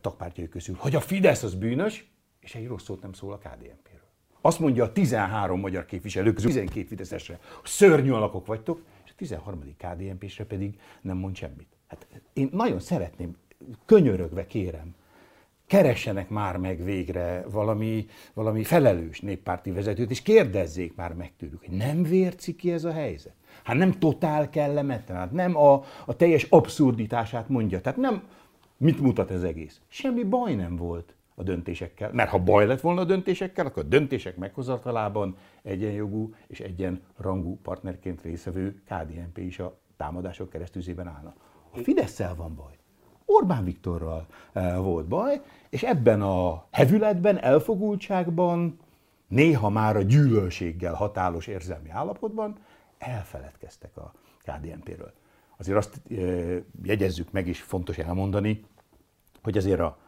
tagpártjai 0.00 0.48
közül, 0.48 0.76
hogy 0.78 0.94
a 0.94 1.00
Fidesz 1.00 1.42
az 1.42 1.54
bűnös, 1.54 2.10
és 2.40 2.54
egy 2.54 2.66
rossz 2.66 2.84
szót 2.84 3.02
nem 3.02 3.12
szól 3.12 3.32
a 3.32 3.38
KDNP-ről. 3.38 4.06
Azt 4.40 4.58
mondja 4.58 4.84
a 4.84 4.92
13 4.92 5.60
magyar 5.60 5.84
képviselő 5.84 6.32
közül, 6.32 6.50
12 6.50 6.86
Fideszesre, 6.86 7.38
szörnyű 7.64 8.10
alakok 8.10 8.46
vagytok, 8.46 8.80
13. 9.16 9.74
KDNP-sre 9.76 10.44
pedig 10.44 10.80
nem 11.00 11.16
mond 11.16 11.36
semmit. 11.36 11.68
Hát 11.86 12.06
én 12.32 12.48
nagyon 12.52 12.80
szeretném, 12.80 13.36
könyörögve 13.84 14.46
kérem, 14.46 14.94
keressenek 15.66 16.28
már 16.28 16.56
meg 16.56 16.84
végre 16.84 17.44
valami, 17.50 18.06
valami 18.34 18.64
felelős 18.64 19.20
néppárti 19.20 19.70
vezetőt, 19.70 20.10
és 20.10 20.22
kérdezzék 20.22 20.94
már 20.94 21.14
meg 21.14 21.32
tőlük, 21.36 21.64
hogy 21.64 21.76
nem 21.76 22.02
vérci 22.02 22.54
ki 22.54 22.72
ez 22.72 22.84
a 22.84 22.92
helyzet. 22.92 23.34
Hát 23.64 23.76
nem 23.76 23.92
totál 23.92 24.50
kellemetlen, 24.50 25.16
hát 25.16 25.32
nem 25.32 25.56
a, 25.56 25.82
a 26.06 26.16
teljes 26.16 26.42
abszurditását 26.42 27.48
mondja. 27.48 27.80
Tehát 27.80 27.98
nem, 27.98 28.22
mit 28.76 29.00
mutat 29.00 29.30
ez 29.30 29.42
egész? 29.42 29.80
Semmi 29.88 30.22
baj 30.22 30.54
nem 30.54 30.76
volt 30.76 31.15
a 31.38 31.42
döntésekkel. 31.42 32.10
Mert 32.12 32.30
ha 32.30 32.38
baj 32.38 32.66
lett 32.66 32.80
volna 32.80 33.00
a 33.00 33.04
döntésekkel, 33.04 33.66
akkor 33.66 33.84
a 33.84 33.86
döntések 33.86 34.36
meghozatalában 34.36 35.36
egyenjogú 35.62 36.34
és 36.46 36.60
egyenrangú 36.60 37.58
partnerként 37.62 38.22
részevő 38.22 38.82
KDNP 38.84 39.38
is 39.38 39.58
a 39.58 39.78
támadások 39.96 40.50
keresztüzében 40.50 41.06
állna. 41.06 41.34
A 41.70 41.78
fidesz 41.78 42.18
van 42.36 42.54
baj. 42.54 42.72
Orbán 43.24 43.64
Viktorral 43.64 44.26
eh, 44.52 44.76
volt 44.76 45.06
baj, 45.06 45.40
és 45.68 45.82
ebben 45.82 46.22
a 46.22 46.66
hevületben, 46.70 47.38
elfogultságban, 47.38 48.78
néha 49.28 49.68
már 49.68 49.96
a 49.96 50.02
gyűlölséggel 50.02 50.94
hatálos 50.94 51.46
érzelmi 51.46 51.90
állapotban 51.90 52.56
elfeledkeztek 52.98 53.96
a 53.96 54.12
KDNP-ről. 54.42 55.12
Azért 55.56 55.78
azt 55.78 56.00
eh, 56.10 56.62
jegyezzük 56.82 57.32
meg, 57.32 57.46
és 57.48 57.60
fontos 57.60 57.98
elmondani, 57.98 58.64
hogy 59.42 59.56
azért 59.56 59.80
a 59.80 59.98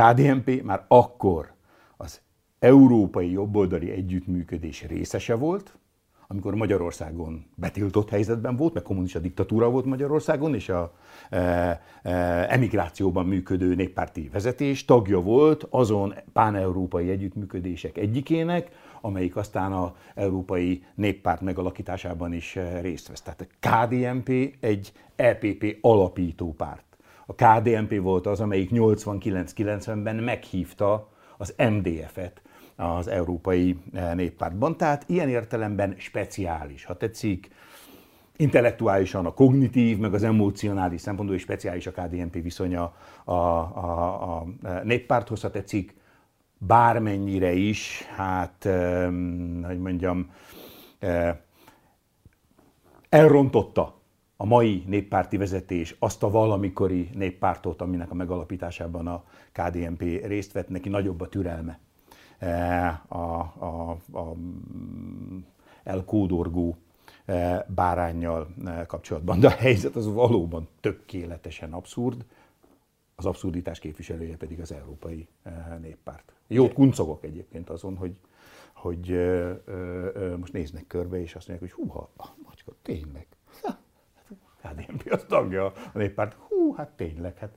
KDNP 0.00 0.62
már 0.62 0.84
akkor 0.88 1.52
az 1.96 2.20
európai 2.58 3.30
jobboldali 3.30 3.90
együttműködés 3.90 4.86
részese 4.86 5.34
volt, 5.34 5.78
amikor 6.26 6.54
Magyarországon 6.54 7.46
betiltott 7.54 8.10
helyzetben 8.10 8.56
volt, 8.56 8.74
meg 8.74 8.82
kommunista 8.82 9.18
diktatúra 9.18 9.70
volt 9.70 9.84
Magyarországon, 9.84 10.54
és 10.54 10.68
a 10.68 10.92
e, 11.30 11.38
e, 11.38 12.10
emigrációban 12.48 13.26
működő 13.26 13.74
néppárti 13.74 14.28
vezetés 14.32 14.84
tagja 14.84 15.20
volt 15.20 15.66
azon 15.70 16.14
páneurópai 16.32 17.10
együttműködések 17.10 17.96
egyikének, 17.96 18.70
amelyik 19.00 19.36
aztán 19.36 19.72
a 19.72 19.94
európai 20.14 20.84
néppárt 20.94 21.40
megalakításában 21.40 22.32
is 22.32 22.56
e, 22.56 22.80
részt 22.80 23.08
vesz. 23.08 23.22
Tehát 23.22 23.40
a 23.40 23.68
KDNP 23.68 24.28
egy 24.60 24.92
EPP 25.16 25.78
alapító 25.80 26.52
párt. 26.52 26.89
A 27.30 27.34
KDNP 27.34 28.00
volt 28.00 28.26
az, 28.26 28.40
amelyik 28.40 28.70
89-90-ben 28.72 30.16
meghívta 30.16 31.08
az 31.36 31.54
MDF-et, 31.70 32.42
az 32.76 33.08
Európai 33.08 33.78
eh, 33.92 34.14
Néppártban. 34.14 34.76
Tehát 34.76 35.04
ilyen 35.06 35.28
értelemben 35.28 35.94
speciális, 35.98 36.84
ha 36.84 36.96
tetszik, 36.96 37.50
intellektuálisan 38.36 39.26
a 39.26 39.34
kognitív, 39.34 39.98
meg 39.98 40.14
az 40.14 40.22
emocionális 40.22 41.00
szempontból 41.00 41.36
is 41.36 41.42
speciális 41.42 41.86
a 41.86 41.90
KDNP 41.90 42.42
viszonya 42.42 42.94
a, 43.24 43.32
a, 43.32 44.36
a 44.36 44.46
néppárthoz, 44.82 45.40
ha 45.40 45.50
tetszik, 45.50 45.94
bármennyire 46.58 47.52
is, 47.52 48.02
hát, 48.16 48.68
hogy 49.66 49.80
mondjam, 49.80 50.30
eh, 50.98 51.36
elrontotta 53.08 53.99
a 54.40 54.44
mai 54.44 54.84
néppárti 54.86 55.36
vezetés 55.36 55.96
azt 55.98 56.22
a 56.22 56.30
valamikori 56.30 57.10
néppártot, 57.14 57.80
aminek 57.80 58.10
a 58.10 58.14
megalapításában 58.14 59.06
a 59.06 59.24
KDNP 59.52 60.00
részt 60.00 60.52
vett, 60.52 60.68
neki 60.68 60.88
nagyobb 60.88 61.20
a 61.20 61.28
türelme 61.28 61.80
a, 63.08 63.16
a, 63.16 63.90
a 64.12 64.34
elkódorgó 65.82 66.76
e, 67.24 67.66
bárányjal 67.74 68.54
e, 68.66 68.86
kapcsolatban. 68.86 69.40
De 69.40 69.46
a 69.46 69.50
helyzet 69.50 69.96
az 69.96 70.12
valóban 70.12 70.68
tökéletesen 70.80 71.72
abszurd, 71.72 72.24
az 73.14 73.26
abszurditás 73.26 73.78
képviselője 73.78 74.36
pedig 74.36 74.60
az 74.60 74.72
Európai 74.72 75.28
e, 75.42 75.78
Néppárt. 75.82 76.32
Jót 76.46 76.72
kuncogok 76.72 77.24
egyébként 77.24 77.70
azon, 77.70 77.96
hogy, 77.96 78.16
hogy 78.72 79.10
ö, 79.10 79.52
ö, 79.64 80.36
most 80.36 80.52
néznek 80.52 80.86
körbe, 80.86 81.20
és 81.20 81.34
azt 81.34 81.48
mondják, 81.48 81.72
hogy 81.72 81.84
húha, 81.84 82.10
a 82.16 82.26
macska, 82.44 82.72
tényleg. 82.82 83.26
KDNP 84.62 85.08
hát 85.08 85.12
az 85.12 85.24
tagja 85.28 85.66
a 85.66 85.72
néppárt. 85.92 86.36
Hú, 86.48 86.74
hát 86.74 86.88
tényleg, 86.88 87.38
hát 87.38 87.50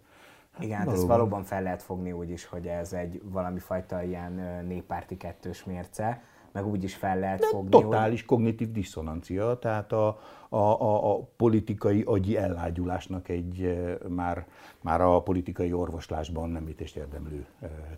igen, 0.60 0.78
hát 0.78 0.92
ezt 0.92 1.06
valóban 1.06 1.44
fel 1.44 1.62
lehet 1.62 1.82
fogni 1.82 2.12
úgy 2.12 2.30
is, 2.30 2.46
hogy 2.46 2.68
ez 2.68 2.94
egy 2.94 3.22
valami 3.24 3.60
fajta 3.60 4.04
ilyen 4.04 4.64
néppárti 4.68 5.18
kettős 5.18 5.64
mérce, 5.64 6.22
meg 6.52 6.68
úgy 6.68 6.84
is 6.84 6.96
fel 6.96 7.20
lehet 7.20 7.40
De 7.40 7.48
fogni. 7.48 7.70
Totális 7.70 8.20
hogy... 8.20 8.30
kognitív 8.30 8.72
diszonancia, 8.72 9.60
tehát 9.60 9.92
a, 9.92 10.20
a, 10.50 10.58
a, 10.58 11.12
a 11.12 11.20
politikai 11.38 12.02
agyi 12.02 12.38
ellágyulásnak 12.38 13.30
egy 13.30 13.78
már, 14.08 14.46
már 14.82 15.02
a 15.02 15.22
politikai 15.22 15.74
orvoslásban 15.74 16.50
nem 16.50 16.74
is 16.78 16.96
érdemlő 16.96 17.46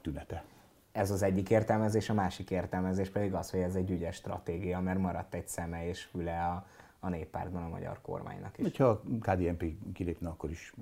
tünete. 0.01 0.43
Ez 0.91 1.11
az 1.11 1.23
egyik 1.23 1.49
értelmezés, 1.49 2.09
a 2.09 2.13
másik 2.13 2.51
értelmezés 2.51 3.09
pedig 3.09 3.33
az, 3.33 3.51
hogy 3.51 3.59
ez 3.59 3.75
egy 3.75 3.91
ügyes 3.91 4.15
stratégia, 4.15 4.79
mert 4.79 4.99
maradt 4.99 5.33
egy 5.33 5.47
szeme 5.47 5.87
és 5.87 6.03
füle 6.03 6.43
a, 6.43 6.65
a 7.05 7.09
néppártban 7.09 7.63
a 7.63 7.67
magyar 7.67 7.99
kormánynak 8.01 8.57
is. 8.57 8.77
Ha 8.77 8.85
a 8.85 9.01
KDNP 9.19 9.63
kilépne, 9.93 10.29
akkor 10.29 10.49
is 10.49 10.73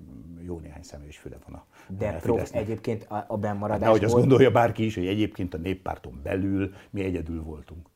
jó 0.42 0.60
néhány 0.60 0.84
személy 0.84 1.08
is 1.08 1.18
füle 1.18 1.38
van 1.48 1.56
a 1.56 1.66
De 1.88 2.12
prof, 2.12 2.54
egyébként 2.54 3.04
a, 3.04 3.26
a 3.28 3.38
bennmaradás... 3.38 3.80
Hát, 3.80 3.90
ahogy 3.90 4.04
azt 4.04 4.14
gondolja 4.14 4.52
bárki 4.52 4.86
is, 4.86 4.96
hogy 4.96 5.08
egyébként 5.08 5.54
a 5.54 5.58
néppárton 5.58 6.20
belül 6.24 6.74
mi 6.90 7.04
egyedül 7.04 7.44
voltunk. 7.44 7.88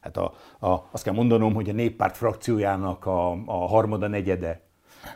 Hát 0.00 0.16
a, 0.16 0.32
a, 0.58 0.88
azt 0.90 1.02
kell 1.02 1.14
mondanom, 1.14 1.54
hogy 1.54 1.68
a 1.68 1.72
néppárt 1.72 2.16
frakciójának 2.16 3.06
a, 3.06 3.30
a 3.30 3.66
harmada, 3.66 4.06
negyede 4.06 4.60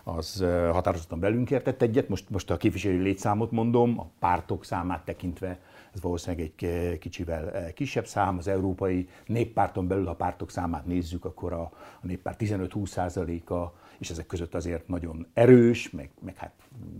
az 0.04 0.44
határozottan 0.72 1.20
belünk 1.20 1.50
értett 1.50 1.82
egyet. 1.82 2.08
Most, 2.08 2.30
most 2.30 2.50
a 2.50 2.56
képviselői 2.56 3.02
létszámot 3.02 3.50
mondom, 3.50 3.98
a 3.98 4.06
pártok 4.18 4.64
számát 4.64 5.04
tekintve 5.04 5.58
ez 5.94 6.00
valószínűleg 6.00 6.52
egy 6.56 6.98
kicsivel 6.98 7.50
eh, 7.50 7.72
kisebb 7.72 8.06
szám. 8.06 8.38
Az 8.38 8.48
európai 8.48 9.08
néppárton 9.26 9.86
belül, 9.86 10.06
ha 10.06 10.14
pártok 10.14 10.50
számát 10.50 10.86
nézzük, 10.86 11.24
akkor 11.24 11.52
a, 11.52 11.62
a 12.00 12.06
néppárt 12.06 12.42
15-20 12.42 13.50
a 13.50 13.82
és 13.98 14.10
ezek 14.10 14.26
között 14.26 14.54
azért 14.54 14.88
nagyon 14.88 15.26
erős, 15.32 15.90
meg, 15.90 16.10
meg 16.20 16.36
hát 16.36 16.52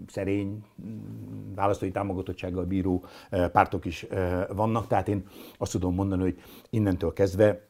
szerény 0.07 0.65
választói 1.55 1.91
támogatottsággal 1.91 2.65
bíró 2.65 3.05
pártok 3.53 3.85
is 3.85 4.07
vannak, 4.49 4.87
tehát 4.87 5.09
én 5.09 5.27
azt 5.59 5.73
tudom 5.73 5.95
mondani, 5.95 6.23
hogy 6.23 6.41
innentől 6.71 7.13
kezdve 7.13 7.67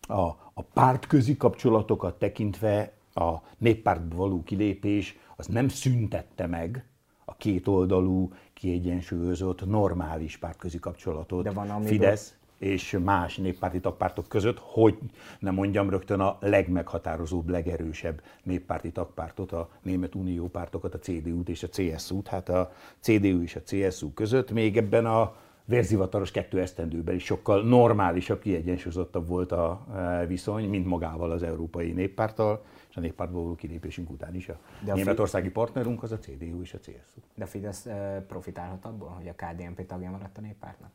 a, 0.00 0.22
a 0.54 0.62
pártközi 0.72 1.36
kapcsolatokat 1.36 2.18
tekintve 2.18 2.92
a 3.14 3.34
néppártból 3.58 4.18
való 4.18 4.42
kilépés 4.42 5.18
az 5.36 5.46
nem 5.46 5.68
szüntette 5.68 6.46
meg 6.46 6.86
a 7.24 7.36
kétoldalú, 7.36 8.32
kiegyensúlyozott, 8.62 9.66
normális 9.66 10.36
pártközi 10.36 10.78
kapcsolatot 10.78 11.42
De 11.42 11.50
van, 11.50 11.70
amiből... 11.70 11.88
Fidesz 11.88 12.34
és 12.58 12.98
más 13.04 13.36
néppárti 13.36 13.80
tagpártok 13.80 14.28
között, 14.28 14.58
hogy 14.60 14.98
nem 15.38 15.54
mondjam 15.54 15.90
rögtön 15.90 16.20
a 16.20 16.36
legmeghatározóbb, 16.40 17.48
legerősebb 17.48 18.22
néppárti 18.42 18.90
tagpártot, 18.90 19.52
a 19.52 19.68
Német 19.82 20.14
Unió 20.14 20.48
pártokat, 20.48 20.94
a 20.94 20.98
CDU-t 20.98 21.48
és 21.48 21.62
a 21.62 21.68
CSU-t. 21.68 22.28
Hát 22.28 22.48
a 22.48 22.72
CDU 23.00 23.42
és 23.42 23.56
a 23.56 23.62
CSU 23.62 24.12
között 24.12 24.50
még 24.50 24.76
ebben 24.76 25.06
a 25.06 25.36
vérzivataros 25.64 26.30
kettő 26.30 26.60
esztendőben 26.60 27.14
is 27.14 27.24
sokkal 27.24 27.62
normálisabb, 27.62 28.40
kiegyensúlyozottabb 28.40 29.28
volt 29.28 29.52
a 29.52 29.86
e, 29.94 30.26
viszony, 30.26 30.68
mint 30.68 30.86
magával 30.86 31.30
az 31.30 31.42
Európai 31.42 31.92
Néppárttal, 31.92 32.64
és 32.90 32.96
a 32.96 33.00
néppártból 33.00 33.42
való 33.42 33.54
kilépésünk 33.54 34.10
után 34.10 34.34
is. 34.34 34.48
A, 34.48 34.58
De 34.84 34.92
a 34.92 34.94
németországi 34.94 35.46
fi... 35.46 35.52
partnerünk 35.52 36.02
az 36.02 36.12
a 36.12 36.18
CDU 36.18 36.60
és 36.62 36.74
a 36.74 36.78
CSU. 36.78 37.20
De 37.34 37.46
Fidesz 37.46 37.86
e, 37.86 38.24
profitálhat 38.28 38.84
abból, 38.84 39.08
hogy 39.08 39.28
a 39.28 39.34
KDNP 39.34 39.86
tagja 39.86 40.10
maradt 40.10 40.38
a 40.38 40.40
néppártnak? 40.40 40.90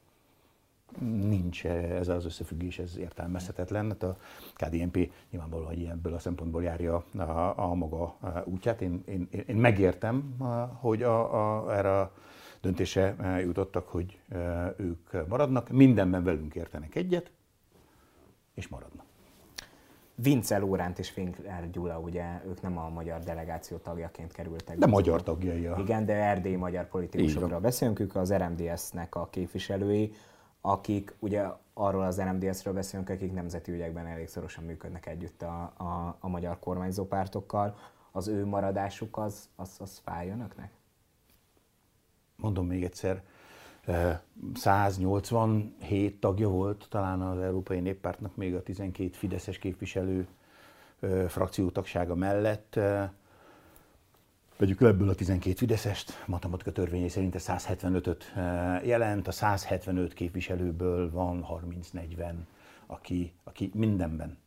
Nincs 1.00 1.66
ez 1.66 2.08
az 2.08 2.26
összefüggés, 2.26 2.80
ez 2.80 2.98
értelmezhetetlen. 2.98 3.88
Hát 3.88 4.04
a 4.04 4.18
KDNP 4.56 5.12
nyilvánvalóan, 5.32 5.68
hogy 5.68 5.84
ebből 5.84 6.14
a 6.14 6.20
szempontból 6.20 6.64
járja 6.64 7.04
a, 7.18 7.54
a 7.56 7.74
maga 7.74 8.18
útját. 8.46 8.82
Én, 8.82 9.04
én, 9.06 9.28
én 9.48 9.56
megértem, 9.56 10.36
hogy 10.80 11.04
a, 11.04 11.66
a, 11.66 11.76
erre 11.78 12.00
a 12.00 12.12
döntése 12.62 13.16
jutottak, 13.44 13.88
hogy 13.88 14.20
ők 14.78 15.28
maradnak. 15.28 15.70
Mindenben 15.70 16.24
velünk 16.24 16.56
értenek 16.56 16.96
egyet, 16.96 17.32
és 18.54 18.68
maradnak. 18.68 19.06
Vince 20.16 20.58
Lóránt 20.58 21.00
és 21.00 21.10
Finkler 21.10 21.70
Gyula, 21.72 22.00
ugye 22.00 22.42
ők 22.48 22.62
nem 22.62 22.78
a 22.78 22.90
magyar 22.90 23.20
delegáció 23.20 23.78
tagjaként 23.78 24.32
kerültek. 24.32 24.78
De 24.78 24.86
magyar 24.86 25.24
tagjai. 25.24 25.70
Igen, 25.78 26.06
de 26.06 26.14
erdélyi 26.14 26.56
magyar 26.56 26.88
politikusokról 26.88 27.60
beszélünk, 27.60 28.00
ők 28.00 28.16
az 28.16 28.34
RMDS-nek 28.34 29.16
a 29.16 29.28
képviselői 29.30 30.14
akik 30.62 31.16
ugye 31.20 31.46
arról 31.74 32.04
az 32.04 32.16
NMDS-ről 32.16 32.74
beszélünk, 32.74 33.10
akik 33.10 33.34
nemzeti 33.34 33.72
ügyekben 33.72 34.06
elég 34.06 34.28
szorosan 34.28 34.64
működnek 34.64 35.06
együtt 35.06 35.42
a, 35.42 35.74
a, 35.78 36.18
a 36.20 36.28
magyar 36.28 36.60
kormányzó 36.60 37.06
pártokkal. 37.06 37.78
Az 38.12 38.28
ő 38.28 38.46
maradásuk 38.46 39.18
az, 39.18 39.50
az, 39.56 39.76
az 39.80 40.02
fáj 40.04 40.30
önöknek? 40.30 40.72
Mondom 42.38 42.68
még 42.68 42.84
egyszer, 42.84 43.24
187 44.54 46.20
tagja 46.20 46.50
volt 46.50 46.86
talán 46.90 47.22
az 47.22 47.40
Európai 47.40 47.80
Néppártnak 47.80 48.36
még 48.36 48.56
a 48.56 48.64
12 48.64 49.10
fideszes 49.14 49.58
képviselő 49.58 50.28
frakciótagsága 51.28 52.16
mellett. 52.16 52.80
Vegyük 54.58 54.82
ebből 54.82 55.10
a 55.10 55.16
12 55.16 55.56
Fideszest, 55.56 56.24
matematika 56.26 56.72
törvényei 56.72 57.10
szerint 57.10 57.36
a 57.36 57.40
175-öt 57.40 58.24
eh, 58.36 58.86
jelent, 58.86 59.28
a 59.28 59.32
175 59.32 60.14
képviselőből 60.14 61.12
van 61.12 61.46
30-40, 61.94 62.34
aki, 62.86 63.34
aki 63.44 63.72
mindenben, 63.74 64.38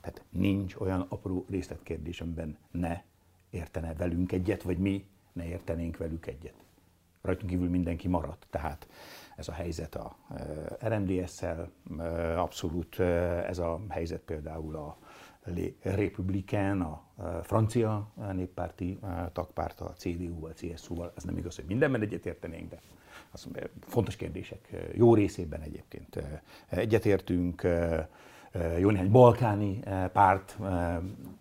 tehát 0.00 0.22
nincs 0.28 0.74
olyan 0.74 1.06
apró 1.08 1.44
részletkérdés, 1.48 2.20
amiben 2.20 2.56
ne 2.70 3.02
értene 3.50 3.94
velünk 3.94 4.32
egyet, 4.32 4.62
vagy 4.62 4.78
mi 4.78 5.04
ne 5.32 5.46
értenénk 5.46 5.96
velük 5.96 6.26
egyet. 6.26 6.54
Rajtunk 7.22 7.50
kívül 7.50 7.68
mindenki 7.68 8.08
maradt, 8.08 8.46
tehát 8.50 8.88
ez 9.36 9.48
a 9.48 9.52
helyzet 9.52 9.94
a 9.94 10.16
eh, 10.80 10.88
RMDS-szel, 10.88 11.70
eh, 11.98 12.42
abszolút 12.42 13.00
ez 13.48 13.58
a 13.58 13.80
helyzet 13.88 14.20
például 14.20 14.76
a 14.76 14.98
Républikán, 15.82 16.80
a 16.80 17.02
francia 17.42 18.12
néppárti 18.32 18.98
tagpárt, 19.32 19.80
a 19.80 19.92
CDU-val, 19.96 20.52
CSU-val, 20.52 21.12
ez 21.16 21.22
nem 21.22 21.36
igaz, 21.36 21.56
hogy 21.56 21.64
mindenben 21.64 22.00
egyetértenénk, 22.00 22.70
de 22.70 22.80
az 23.30 23.48
fontos 23.80 24.16
kérdések 24.16 24.68
jó 24.94 25.14
részében 25.14 25.60
egyébként 25.60 26.22
egyetértünk. 26.68 27.66
Jó 28.78 28.90
néhány 28.90 29.10
balkáni 29.10 29.80
párt, 30.12 30.58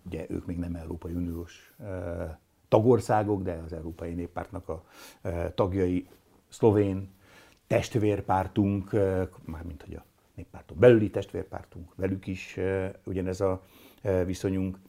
ugye 0.05 0.25
ők 0.29 0.45
még 0.45 0.57
nem 0.57 0.75
Európai 0.75 1.13
Uniós 1.13 1.73
tagországok, 2.69 3.41
de 3.41 3.61
az 3.65 3.73
Európai 3.73 4.13
Néppártnak 4.13 4.69
a 4.69 4.83
tagjai, 5.55 6.07
szlovén 6.49 7.09
testvérpártunk, 7.67 8.91
mármint 9.45 9.83
hogy 9.83 9.93
a 9.93 10.05
néppártok 10.35 10.77
belüli 10.77 11.09
testvérpártunk, 11.09 11.95
velük 11.95 12.27
is 12.27 12.59
ugyanez 13.03 13.41
a 13.41 13.61
viszonyunk. 14.25 14.79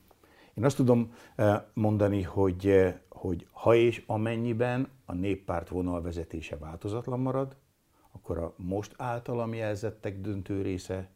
Én 0.54 0.64
azt 0.64 0.76
tudom 0.76 1.12
mondani, 1.72 2.22
hogy, 2.22 2.94
hogy 3.08 3.46
ha 3.52 3.74
és 3.74 4.02
amennyiben 4.06 4.88
a 5.04 5.14
néppárt 5.14 5.68
vonalvezetése 5.68 6.56
változatlan 6.56 7.20
marad, 7.20 7.56
akkor 8.12 8.38
a 8.38 8.54
most 8.56 8.94
általam 8.96 9.54
jelzettek 9.54 10.20
döntő 10.20 10.62
része, 10.62 11.10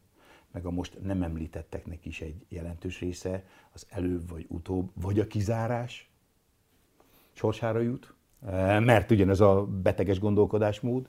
meg 0.53 0.67
a 0.67 0.71
most 0.71 0.99
nem 1.03 1.23
említetteknek 1.23 2.05
is 2.07 2.21
egy 2.21 2.47
jelentős 2.49 3.01
része, 3.01 3.45
az 3.73 3.87
előbb 3.91 4.29
vagy 4.29 4.47
utóbb, 4.49 4.91
vagy 4.95 5.21
a 5.21 5.27
kizárás 5.27 6.14
sorsára 7.35 7.81
jut, 7.81 8.15
mert 8.81 9.11
ugyanez 9.11 9.41
a 9.41 9.67
beteges 9.83 10.19
gondolkodásmód, 10.19 11.09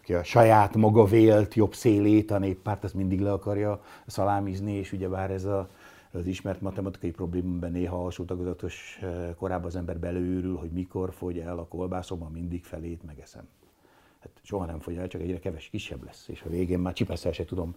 aki 0.00 0.14
a 0.14 0.22
saját 0.22 0.76
maga 0.76 1.04
vélt 1.04 1.54
jobb 1.54 1.74
szélét, 1.74 2.30
a 2.30 2.38
néppárt, 2.38 2.84
azt 2.84 2.94
mindig 2.94 3.20
le 3.20 3.32
akarja 3.32 3.82
szalámizni, 4.06 4.72
és 4.72 4.92
ugyebár 4.92 5.30
ez 5.30 5.44
a 5.44 5.68
az 6.16 6.26
ismert 6.26 6.60
matematikai 6.60 7.10
problémában 7.10 7.70
néha 7.70 8.04
alsó 8.04 8.24
tagozatos 8.24 8.98
eh, 9.02 9.34
korábban 9.36 9.66
az 9.66 9.76
ember 9.76 9.98
belőrül, 9.98 10.56
hogy 10.56 10.70
mikor 10.70 11.12
fogy 11.12 11.38
el 11.38 11.58
a 11.58 11.66
kolbászom, 11.66 12.28
mindig 12.32 12.64
felét 12.64 13.02
megeszem. 13.02 13.48
Hát 14.34 14.40
soha 14.44 14.64
nem 14.64 14.80
fogy 14.80 14.96
el, 14.96 15.08
csak 15.08 15.20
egyre 15.20 15.38
keves 15.38 15.68
kisebb 15.68 16.04
lesz, 16.04 16.28
és 16.28 16.42
a 16.42 16.48
végén 16.48 16.78
már 16.78 16.92
csipesszel 16.92 17.32
se 17.32 17.44
tudom 17.44 17.76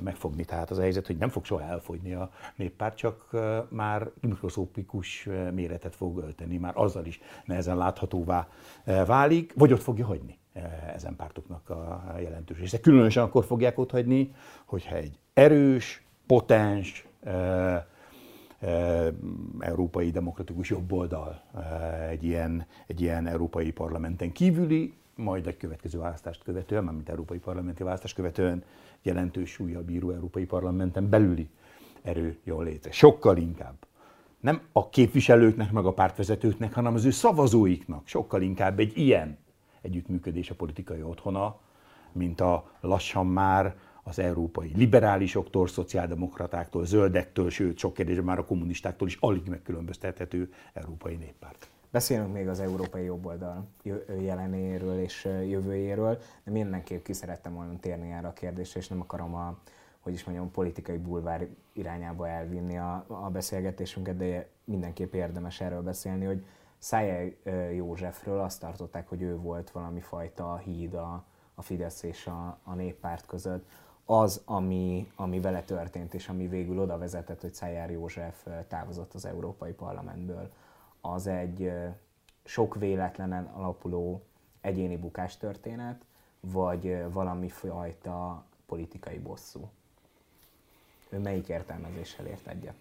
megfogni. 0.00 0.44
Tehát 0.44 0.70
az 0.70 0.78
a 0.78 0.80
helyzet, 0.80 1.06
hogy 1.06 1.16
nem 1.16 1.28
fog 1.28 1.44
soha 1.44 1.62
elfogyni 1.62 2.12
a 2.12 2.30
néppárt, 2.56 2.96
csak 2.96 3.36
már 3.68 4.10
mikroszópikus 4.20 5.28
méretet 5.52 5.94
fog 5.94 6.18
ölteni, 6.18 6.56
már 6.56 6.72
azzal 6.76 7.04
is 7.04 7.20
nehezen 7.44 7.76
láthatóvá 7.76 8.48
válik, 9.06 9.52
vagy 9.56 9.72
ott 9.72 9.82
fogja 9.82 10.06
hagyni 10.06 10.38
ezen 10.94 11.16
pártoknak 11.16 11.70
a 11.70 12.14
jelentős 12.20 12.58
része. 12.58 12.80
Különösen 12.80 13.22
akkor 13.22 13.44
fogják 13.44 13.78
ott 13.78 13.90
hagyni, 13.90 14.34
hogyha 14.64 14.94
egy 14.94 15.18
erős, 15.32 16.04
potens, 16.26 17.06
európai 19.58 20.10
demokratikus 20.10 20.70
jobboldal 20.70 21.42
egy 22.08 22.24
ilyen, 22.24 22.66
egy 22.86 23.00
ilyen 23.00 23.26
európai 23.26 23.72
parlamenten 23.72 24.32
kívüli, 24.32 24.94
majd 25.20 25.46
egy 25.46 25.56
következő 25.56 25.98
választást 25.98 26.42
követően, 26.42 26.84
mármint 26.84 27.08
európai 27.08 27.38
parlamenti 27.38 27.82
választást 27.82 28.14
követően 28.14 28.64
jelentős 29.02 29.50
súlya 29.50 29.82
bíró 29.82 30.10
európai 30.10 30.44
parlamenten 30.44 31.08
belüli 31.08 31.48
erő 32.02 32.38
jól 32.44 32.64
létre. 32.64 32.90
Sokkal 32.92 33.36
inkább. 33.36 33.74
Nem 34.40 34.60
a 34.72 34.88
képviselőknek, 34.88 35.72
meg 35.72 35.84
a 35.84 35.92
pártvezetőknek, 35.92 36.72
hanem 36.74 36.94
az 36.94 37.04
ő 37.04 37.10
szavazóiknak 37.10 38.06
sokkal 38.06 38.42
inkább 38.42 38.78
egy 38.78 38.98
ilyen 38.98 39.38
együttműködés 39.80 40.50
a 40.50 40.54
politikai 40.54 41.02
otthona, 41.02 41.58
mint 42.12 42.40
a 42.40 42.70
lassan 42.80 43.26
már 43.26 43.76
az 44.02 44.18
európai 44.18 44.72
liberálisoktól, 44.76 45.68
szociáldemokratáktól, 45.68 46.84
zöldektől, 46.86 47.50
sőt 47.50 47.78
sok 47.78 47.94
kérdésben 47.94 48.24
már 48.24 48.38
a 48.38 48.44
kommunistáktól 48.44 49.08
is 49.08 49.16
alig 49.20 49.48
megkülönböztethető 49.48 50.52
európai 50.72 51.16
néppárt. 51.16 51.70
Beszélünk 51.90 52.32
még 52.32 52.48
az 52.48 52.60
európai 52.60 53.04
jobboldal 53.04 53.66
jelenéről 54.18 54.98
és 54.98 55.24
jövőjéről, 55.24 56.18
de 56.44 56.50
mindenképp 56.50 57.04
ki 57.04 57.12
szerettem 57.12 57.54
volna 57.54 57.78
térni 57.80 58.10
erre 58.10 58.28
a 58.28 58.32
kérdésre, 58.32 58.80
és 58.80 58.88
nem 58.88 59.00
akarom 59.00 59.34
a, 59.34 59.58
hogy 60.00 60.12
is 60.12 60.24
mondjam, 60.24 60.50
politikai 60.50 60.96
bulvár 60.96 61.46
irányába 61.72 62.28
elvinni 62.28 62.78
a, 62.78 63.04
a 63.08 63.30
beszélgetésünket, 63.30 64.16
de 64.16 64.48
mindenképp 64.64 65.14
érdemes 65.14 65.60
erről 65.60 65.82
beszélni, 65.82 66.24
hogy 66.24 66.44
Szájel 66.78 67.32
Józsefről 67.74 68.40
azt 68.40 68.60
tartották, 68.60 69.08
hogy 69.08 69.22
ő 69.22 69.36
volt 69.36 69.70
valami 69.70 70.00
fajta 70.00 70.56
híd 70.56 70.94
a, 70.94 71.24
a 71.54 71.62
Fidesz 71.62 72.02
és 72.02 72.26
a, 72.26 72.58
a 72.64 72.74
néppárt 72.74 73.26
között. 73.26 73.68
Az, 74.04 74.42
ami, 74.44 75.12
ami 75.16 75.40
vele 75.40 75.62
történt, 75.62 76.14
és 76.14 76.28
ami 76.28 76.48
végül 76.48 76.80
oda 76.80 76.98
vezetett, 76.98 77.40
hogy 77.40 77.54
Szájár 77.54 77.90
József 77.90 78.46
távozott 78.68 79.14
az 79.14 79.24
Európai 79.24 79.72
Parlamentből, 79.72 80.50
az 81.00 81.26
egy 81.26 81.72
sok 82.44 82.74
véletlenen 82.74 83.44
alapuló 83.44 84.24
egyéni 84.60 84.96
bukástörténet, 84.96 86.06
vagy 86.40 87.12
valami 87.12 87.48
fajta 87.48 88.44
politikai 88.66 89.18
bosszú. 89.18 89.70
Ő 91.08 91.18
melyik 91.18 91.48
értelmezéssel 91.48 92.26
ért 92.26 92.46
egyet? 92.46 92.74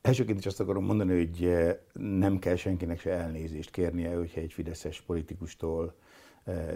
Elsőként 0.00 0.38
is 0.38 0.46
azt 0.46 0.60
akarom 0.60 0.84
mondani, 0.84 1.16
hogy 1.16 1.50
nem 1.92 2.38
kell 2.38 2.56
senkinek 2.56 3.00
se 3.00 3.10
elnézést 3.10 3.70
kérnie, 3.70 4.16
hogyha 4.16 4.40
egy 4.40 4.52
fideszes 4.52 5.00
politikustól 5.00 5.94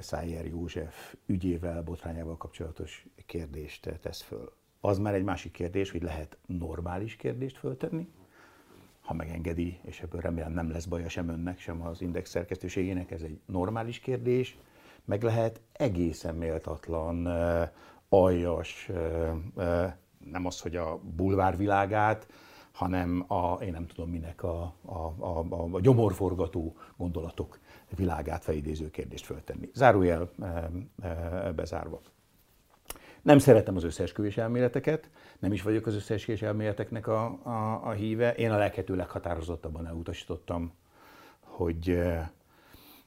Szájer 0.00 0.46
József 0.46 1.14
ügyével, 1.26 1.82
botrányával 1.82 2.36
kapcsolatos 2.36 3.06
kérdést 3.26 3.98
tesz 4.00 4.20
föl. 4.20 4.52
Az 4.80 4.98
már 4.98 5.14
egy 5.14 5.24
másik 5.24 5.52
kérdés, 5.52 5.90
hogy 5.90 6.02
lehet 6.02 6.36
normális 6.46 7.16
kérdést 7.16 7.56
föltenni, 7.58 8.08
ha 9.04 9.14
megengedi, 9.14 9.78
és 9.82 10.00
ebből 10.00 10.20
remélem 10.20 10.52
nem 10.52 10.70
lesz 10.70 10.84
baja 10.84 11.08
sem 11.08 11.28
önnek, 11.28 11.58
sem 11.58 11.86
az 11.86 12.00
Index 12.00 12.30
szerkesztőségének, 12.30 13.10
ez 13.10 13.22
egy 13.22 13.38
normális 13.46 13.98
kérdés, 13.98 14.58
meg 15.04 15.22
lehet 15.22 15.60
egészen 15.72 16.34
méltatlan, 16.34 17.26
aljas, 18.08 18.90
nem 20.30 20.46
az, 20.46 20.60
hogy 20.60 20.76
a 20.76 20.98
bulvárvilágát, 21.16 22.26
hanem 22.72 23.24
a, 23.28 23.52
én 23.62 23.72
nem 23.72 23.86
tudom 23.86 24.10
minek 24.10 24.42
a, 24.42 24.74
a, 24.84 25.14
a, 25.18 25.46
a 25.72 25.80
gyomorforgató 25.80 26.76
gondolatok 26.96 27.58
világát 27.96 28.44
felidéző 28.44 28.90
kérdést 28.90 29.24
föltenni. 29.24 29.70
Zárójel 29.74 30.30
bezárva. 31.56 32.00
Nem 33.24 33.38
szeretem 33.38 33.76
az 33.76 33.84
összeesküvés 33.84 34.36
elméleteket, 34.36 35.10
nem 35.38 35.52
is 35.52 35.62
vagyok 35.62 35.86
az 35.86 35.94
összeesküvés 35.94 36.42
elméleteknek 36.42 37.06
a, 37.06 37.24
a, 37.42 37.86
a 37.86 37.90
híve. 37.90 38.34
Én 38.34 38.50
a 38.50 38.56
lehető 38.56 38.96
leghatározottabban 38.96 39.86
elutasítottam, 39.86 40.72
hogy 41.40 41.88
e, 41.88 42.32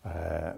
e, 0.04 0.58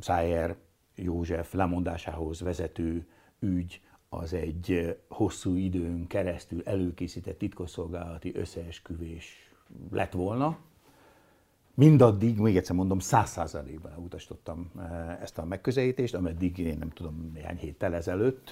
Szájer 0.00 0.56
József 0.94 1.52
lemondásához 1.52 2.40
vezető 2.40 3.06
ügy 3.38 3.80
az 4.08 4.32
egy 4.32 4.96
hosszú 5.08 5.54
időn 5.54 6.06
keresztül 6.06 6.62
előkészített 6.64 7.38
titkosszolgálati 7.38 8.32
összeesküvés 8.34 9.54
lett 9.90 10.12
volna. 10.12 10.58
Mindaddig, 11.78 12.38
még 12.38 12.56
egyszer 12.56 12.76
mondom, 12.76 12.98
száz 12.98 13.30
százalékban 13.30 13.92
elutasítottam 13.92 14.70
ezt 15.20 15.38
a 15.38 15.44
megközelítést, 15.44 16.14
ameddig 16.14 16.58
én 16.58 16.78
nem 16.78 16.90
tudom, 16.90 17.30
néhány 17.34 17.56
héttel 17.56 17.94
ezelőtt 17.94 18.50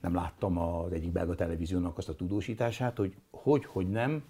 nem 0.00 0.14
láttam 0.14 0.58
az 0.58 0.92
egyik 0.92 1.12
belga 1.12 1.34
televíziónak 1.34 1.98
azt 1.98 2.08
a 2.08 2.14
tudósítását, 2.14 2.96
hogy 2.96 3.14
hogy, 3.30 3.64
hogy 3.64 3.88
nem 3.88 4.24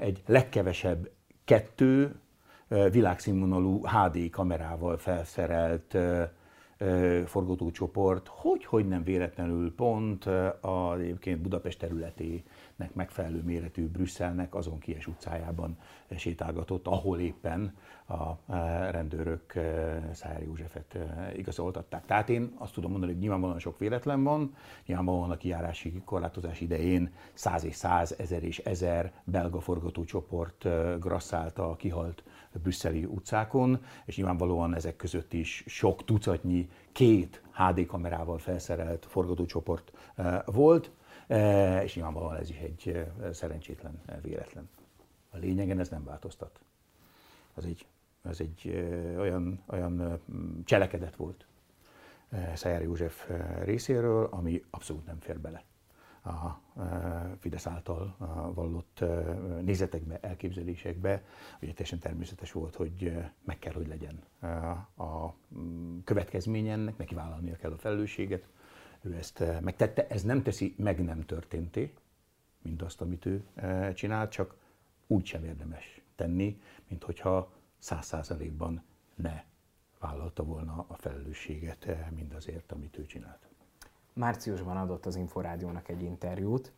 egy 0.00 0.22
legkevesebb 0.26 1.10
kettő 1.44 2.20
világszínvonalú 2.90 3.86
HD 3.86 4.30
kamerával 4.30 4.98
felszerelt 4.98 5.96
forgatócsoport, 7.26 8.28
hogy, 8.28 8.64
hogy 8.64 8.88
nem 8.88 9.04
véletlenül 9.04 9.74
pont 9.74 10.26
az 10.60 11.00
egyébként 11.00 11.40
Budapest 11.40 11.78
területének 12.80 12.94
megfelelő 12.94 13.42
méretű 13.42 13.88
Brüsszelnek 13.88 14.54
azon 14.54 14.78
kies 14.78 15.06
utcájában 15.06 15.78
sétálgatott, 16.16 16.86
ahol 16.86 17.18
éppen 17.18 17.74
a 18.08 18.52
rendőrök 18.90 19.52
Szájer 20.12 20.42
Józsefet 20.42 20.98
igazoltatták. 21.36 22.06
Tehát 22.06 22.28
én 22.28 22.54
azt 22.58 22.72
tudom 22.72 22.90
mondani, 22.90 23.12
hogy 23.12 23.20
nyilvánvalóan 23.20 23.58
sok 23.58 23.78
véletlen 23.78 24.22
van, 24.22 24.54
nyilvánvalóan 24.86 25.30
a 25.30 25.36
kijárási 25.36 26.02
korlátozás 26.04 26.60
idején 26.60 27.12
száz 27.34 27.64
és 27.64 27.74
száz, 27.74 28.14
ezer 28.18 28.42
és 28.42 28.58
ezer 28.58 29.12
belga 29.24 29.60
forgatócsoport 29.60 30.66
grasszálta 31.00 31.70
a 31.70 31.76
kihalt 31.76 32.22
brüsszeli 32.62 33.04
utcákon, 33.04 33.80
és 34.04 34.16
nyilvánvalóan 34.16 34.74
ezek 34.74 34.96
között 34.96 35.32
is 35.32 35.64
sok 35.66 36.04
tucatnyi 36.04 36.68
két 36.92 37.42
HD 37.52 37.86
kamerával 37.86 38.38
felszerelt 38.38 39.06
forgatócsoport 39.06 39.92
volt, 40.44 40.90
és 41.82 41.94
nyilvánvalóan 41.94 42.36
ez 42.36 42.50
is 42.50 42.56
egy 42.56 43.06
szerencsétlen 43.32 44.00
véletlen. 44.22 44.68
A 45.30 45.36
lényegen 45.36 45.78
ez 45.78 45.88
nem 45.88 46.04
változtat. 46.04 46.60
Az 47.54 47.64
egy 47.64 47.86
ez 48.22 48.40
egy 48.40 48.88
olyan, 49.18 49.62
olyan 49.66 50.20
cselekedet 50.64 51.16
volt 51.16 51.46
Szájer 52.54 52.82
József 52.82 53.30
részéről, 53.62 54.28
ami 54.30 54.64
abszolút 54.70 55.06
nem 55.06 55.20
fér 55.20 55.40
bele 55.40 55.64
a 56.24 56.60
Fidesz 57.38 57.66
által 57.66 58.16
vallott 58.54 59.04
nézetekbe, 59.60 60.18
elképzelésekbe. 60.20 61.24
Ugye 61.60 61.72
teljesen 61.72 61.98
természetes 61.98 62.52
volt, 62.52 62.76
hogy 62.76 63.12
meg 63.44 63.58
kell, 63.58 63.72
hogy 63.72 63.88
legyen 63.88 64.22
a 64.96 65.34
következménye 66.04 66.72
ennek, 66.72 66.96
neki 66.96 67.14
vállalnia 67.14 67.56
kell 67.56 67.72
a 67.72 67.78
felelősséget. 67.78 68.46
Ő 69.02 69.14
ezt 69.14 69.44
megtette, 69.60 70.06
ez 70.06 70.22
nem 70.22 70.42
teszi 70.42 70.74
meg 70.78 71.04
nem 71.04 71.24
történté, 71.24 71.94
mint 72.62 72.82
azt, 72.82 73.00
amit 73.00 73.26
ő 73.26 73.44
csinált, 73.94 74.30
csak 74.30 74.54
úgy 75.06 75.24
sem 75.24 75.44
érdemes 75.44 76.00
tenni, 76.16 76.60
mint 76.88 77.04
hogyha 77.04 77.52
száz 77.78 78.06
százalékban 78.06 78.82
ne 79.14 79.42
vállalta 79.98 80.44
volna 80.44 80.84
a 80.88 80.94
felelősséget 80.94 81.84
eh, 81.84 82.06
mindazért, 82.14 82.72
amit 82.72 82.98
ő 82.98 83.06
csinált. 83.06 83.48
Márciusban 84.12 84.76
adott 84.76 85.06
az 85.06 85.16
Inforádiónak 85.16 85.88
egy 85.88 86.02
interjút, 86.02 86.72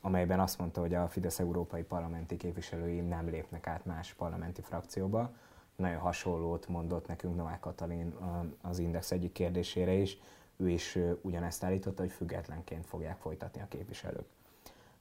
amelyben 0.00 0.40
azt 0.40 0.58
mondta, 0.58 0.80
hogy 0.80 0.94
a 0.94 1.08
Fidesz 1.08 1.38
európai 1.38 1.82
parlamenti 1.82 2.36
képviselői 2.36 3.00
nem 3.00 3.28
lépnek 3.28 3.66
át 3.66 3.84
más 3.84 4.14
parlamenti 4.14 4.62
frakcióba. 4.62 5.32
Nagyon 5.76 5.98
hasonlót 5.98 6.68
mondott 6.68 7.06
nekünk 7.06 7.36
Novák 7.36 7.60
Katalin 7.60 8.14
az 8.62 8.78
Index 8.78 9.10
egyik 9.10 9.32
kérdésére 9.32 9.92
is. 9.92 10.18
Ő 10.56 10.68
is 10.68 10.98
ugyanezt 11.20 11.64
állította, 11.64 12.02
hogy 12.02 12.10
függetlenként 12.12 12.86
fogják 12.86 13.18
folytatni 13.18 13.60
a 13.60 13.68
képviselők. 13.68 14.26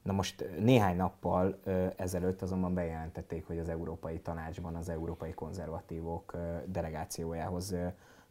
Na 0.02 0.14
most 0.14 0.46
néhány 0.60 0.96
nappal 0.96 1.60
ezelőtt 1.96 2.42
azonban 2.42 2.74
bejelentették, 2.74 3.48
hogy 3.48 3.60
az 3.60 3.70
Európai 3.70 4.20
Tanácsban 4.20 4.76
az 4.76 4.90
Európai 4.90 5.34
Konzervatívok 5.34 6.38
delegációjához 6.66 7.76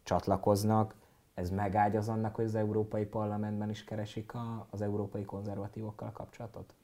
csatlakoznak. 0.03 0.95
Ez 1.35 1.51
megágyaz 1.51 2.09
annak, 2.09 2.35
hogy 2.35 2.45
az 2.45 2.55
Európai 2.55 3.05
Parlamentben 3.05 3.71
is 3.71 3.85
keresik 3.85 4.35
a, 4.35 4.67
az 4.71 4.83
európai 4.83 5.25
konzervatívokkal 5.25 6.13
kapcsolatot? 6.13 6.75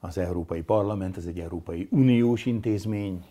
Az 0.00 0.18
Európai 0.18 0.62
Parlament, 0.62 1.16
ez 1.16 1.26
egy 1.26 1.40
Európai 1.40 1.88
Uniós 1.90 2.46
intézmény. 2.46 3.26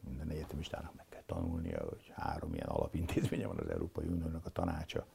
Minden 0.00 0.28
egyetemistának 0.30 0.94
meg 0.96 1.06
kell 1.08 1.22
tanulnia, 1.26 1.84
hogy 1.88 2.12
három 2.14 2.54
ilyen 2.54 2.68
alapintézménye 2.68 3.46
van 3.46 3.58
az 3.58 3.68
Európai 3.68 4.06
Uniónak, 4.06 4.46
a 4.46 4.50
tanácsa, 4.50 5.00
a 5.00 5.06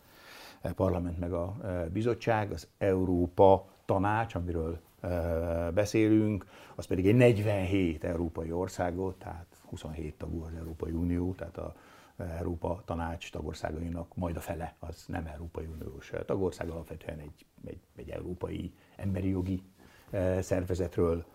parlament 0.76 1.20
meg 1.20 1.34
a 1.34 1.56
bizottság, 1.92 2.52
az 2.52 2.68
Európa 2.78 3.66
tanács, 3.86 4.36
amiről 4.36 4.80
beszélünk, 5.74 6.46
az 6.76 6.86
pedig 6.86 7.08
egy 7.08 7.16
47 7.16 8.04
európai 8.04 8.52
országot, 8.52 9.16
tehát 9.20 9.46
27 9.70 10.14
tagú 10.18 10.44
az 10.44 10.54
Európai 10.58 10.92
Unió, 10.92 11.34
tehát 11.34 11.58
a 11.58 11.76
Európa 12.18 12.82
tanács 12.86 13.32
tagországainak 13.32 14.16
majd 14.16 14.36
a 14.36 14.40
fele 14.40 14.76
az 14.80 15.04
nem 15.08 15.26
Európai 15.34 15.66
Uniós 15.66 16.12
tagország, 16.26 16.70
alapvetően 16.70 17.20
egy, 17.20 17.46
egy, 17.66 17.80
egy 17.96 18.10
európai 18.10 18.74
emberi 18.96 19.30
jogi 19.30 19.64
szervezetről 20.40 21.26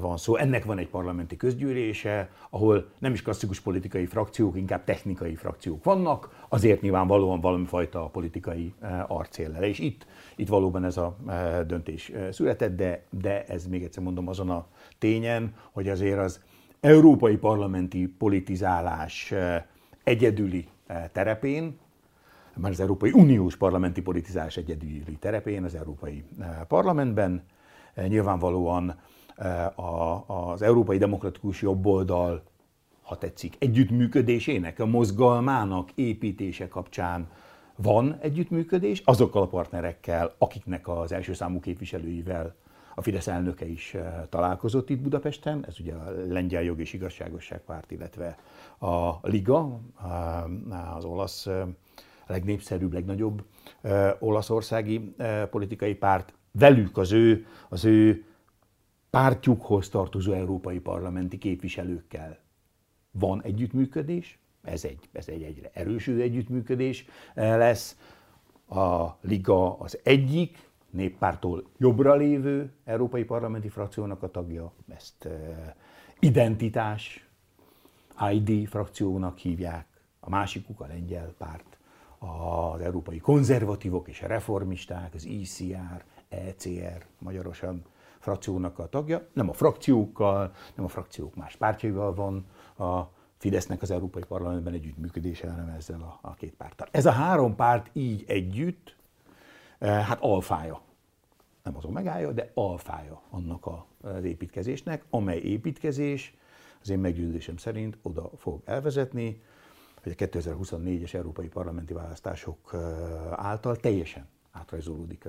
van 0.00 0.16
szó. 0.16 0.36
Ennek 0.36 0.64
van 0.64 0.78
egy 0.78 0.88
parlamenti 0.88 1.36
közgyűlése, 1.36 2.30
ahol 2.50 2.90
nem 2.98 3.12
is 3.12 3.22
klasszikus 3.22 3.60
politikai 3.60 4.06
frakciók, 4.06 4.56
inkább 4.56 4.84
technikai 4.84 5.34
frakciók 5.34 5.84
vannak, 5.84 6.44
azért 6.48 6.80
nyilvánvalóan 6.80 7.40
valami 7.40 7.64
fajta 7.64 8.00
politikai 8.00 8.74
arcéllel. 9.06 9.62
És 9.62 9.78
itt, 9.78 10.06
itt 10.36 10.48
valóban 10.48 10.84
ez 10.84 10.96
a 10.96 11.16
döntés 11.66 12.12
született, 12.30 12.76
de, 12.76 13.02
de 13.10 13.44
ez 13.44 13.66
még 13.66 13.82
egyszer 13.82 14.02
mondom 14.02 14.28
azon 14.28 14.50
a 14.50 14.66
tényen, 14.98 15.54
hogy 15.72 15.88
azért 15.88 16.18
az 16.18 16.40
európai 16.80 17.36
parlamenti 17.36 18.06
politizálás 18.18 19.34
egyedüli 20.04 20.68
terepén, 21.12 21.78
már 22.54 22.70
az 22.70 22.80
Európai 22.80 23.10
Uniós 23.12 23.56
parlamenti 23.56 24.02
politizálás 24.02 24.56
egyedüli 24.56 25.16
terepén, 25.20 25.64
az 25.64 25.74
Európai 25.74 26.24
Parlamentben 26.68 27.42
nyilvánvalóan 28.08 28.94
a, 29.74 30.24
az 30.26 30.62
európai 30.62 30.98
demokratikus 30.98 31.62
jobboldal, 31.62 32.42
ha 33.02 33.18
tetszik, 33.18 33.56
együttműködésének, 33.58 34.78
a 34.78 34.86
mozgalmának 34.86 35.90
építése 35.94 36.68
kapcsán 36.68 37.28
van 37.76 38.18
együttműködés 38.20 39.02
azokkal 39.04 39.42
a 39.42 39.46
partnerekkel, 39.46 40.34
akiknek 40.38 40.88
az 40.88 41.12
első 41.12 41.32
számú 41.32 41.60
képviselőivel 41.60 42.54
a 42.94 43.02
Fidesz 43.02 43.26
elnöke 43.26 43.66
is 43.66 43.96
találkozott 44.28 44.90
itt 44.90 45.00
Budapesten, 45.00 45.64
ez 45.66 45.80
ugye 45.80 45.94
a 45.94 46.10
Lengyel 46.28 46.62
Jog 46.62 46.80
és 46.80 46.92
Igazságosság 46.92 47.60
Párt, 47.60 47.90
illetve 47.90 48.38
a 48.78 49.28
Liga, 49.28 49.80
az 50.96 51.04
olasz 51.04 51.48
legnépszerűbb, 52.26 52.92
legnagyobb 52.92 53.42
olaszországi 54.18 55.14
politikai 55.50 55.94
párt, 55.94 56.34
velük 56.52 56.96
az 56.96 57.12
ő, 57.12 57.46
az 57.68 57.84
ő 57.84 58.24
pártjukhoz 59.10 59.88
tartozó 59.88 60.32
európai 60.32 60.78
parlamenti 60.80 61.38
képviselőkkel 61.38 62.38
van 63.10 63.42
együttműködés, 63.42 64.38
ez 64.62 64.84
egy, 64.84 65.08
ez 65.12 65.28
egy 65.28 65.42
egyre 65.42 65.70
erősödő 65.72 66.20
együttműködés 66.20 67.04
lesz. 67.34 67.96
A 68.68 69.16
Liga 69.20 69.78
az 69.78 69.98
egyik 70.02 70.68
néppártól 70.90 71.64
jobbra 71.78 72.14
lévő 72.14 72.72
európai 72.84 73.24
parlamenti 73.24 73.68
frakciónak 73.68 74.22
a 74.22 74.30
tagja, 74.30 74.72
ezt 74.88 75.28
identitás, 76.18 77.26
ID 78.32 78.68
frakciónak 78.68 79.38
hívják, 79.38 79.86
a 80.20 80.28
másikuk 80.30 80.80
a 80.80 80.86
lengyel 80.86 81.34
párt, 81.38 81.78
az 82.18 82.80
európai 82.80 83.18
konzervatívok 83.18 84.08
és 84.08 84.22
a 84.22 84.26
reformisták, 84.26 85.14
az 85.14 85.24
ICR, 85.24 86.04
ECR, 86.28 87.04
magyarosan 87.18 87.84
frakciónak 88.18 88.78
a 88.78 88.88
tagja, 88.88 89.28
nem 89.32 89.48
a 89.48 89.52
frakciókkal, 89.52 90.52
nem 90.74 90.84
a 90.84 90.88
frakciók 90.88 91.34
más 91.34 91.56
pártjaival 91.56 92.14
van 92.14 92.46
a 92.86 93.16
Fidesznek 93.38 93.82
az 93.82 93.90
Európai 93.90 94.22
Parlamentben 94.22 94.72
együttműködése, 94.72 95.50
hanem 95.50 95.68
ezzel 95.68 96.00
a, 96.00 96.18
a 96.22 96.34
két 96.34 96.54
párttal. 96.54 96.88
Ez 96.90 97.06
a 97.06 97.10
három 97.10 97.54
párt 97.54 97.90
így 97.92 98.24
együtt, 98.26 98.96
eh, 99.78 100.06
hát 100.06 100.20
alfája, 100.20 100.80
nem 101.62 101.76
az 101.76 101.84
omegája, 101.84 102.32
de 102.32 102.50
alfája 102.54 103.22
annak 103.30 103.66
a, 103.66 103.86
az 104.00 104.24
építkezésnek, 104.24 105.04
amely 105.10 105.38
építkezés 105.38 106.36
az 106.80 106.90
én 106.90 106.98
meggyőződésem 106.98 107.56
szerint 107.56 107.98
oda 108.02 108.30
fog 108.36 108.62
elvezetni, 108.64 109.42
hogy 110.02 110.12
a 110.18 110.24
2024-es 110.24 111.14
európai 111.14 111.48
parlamenti 111.48 111.92
választások 111.92 112.70
eh, 112.72 112.78
által 113.32 113.76
teljesen 113.76 114.28
átrajzolódik 114.50 115.24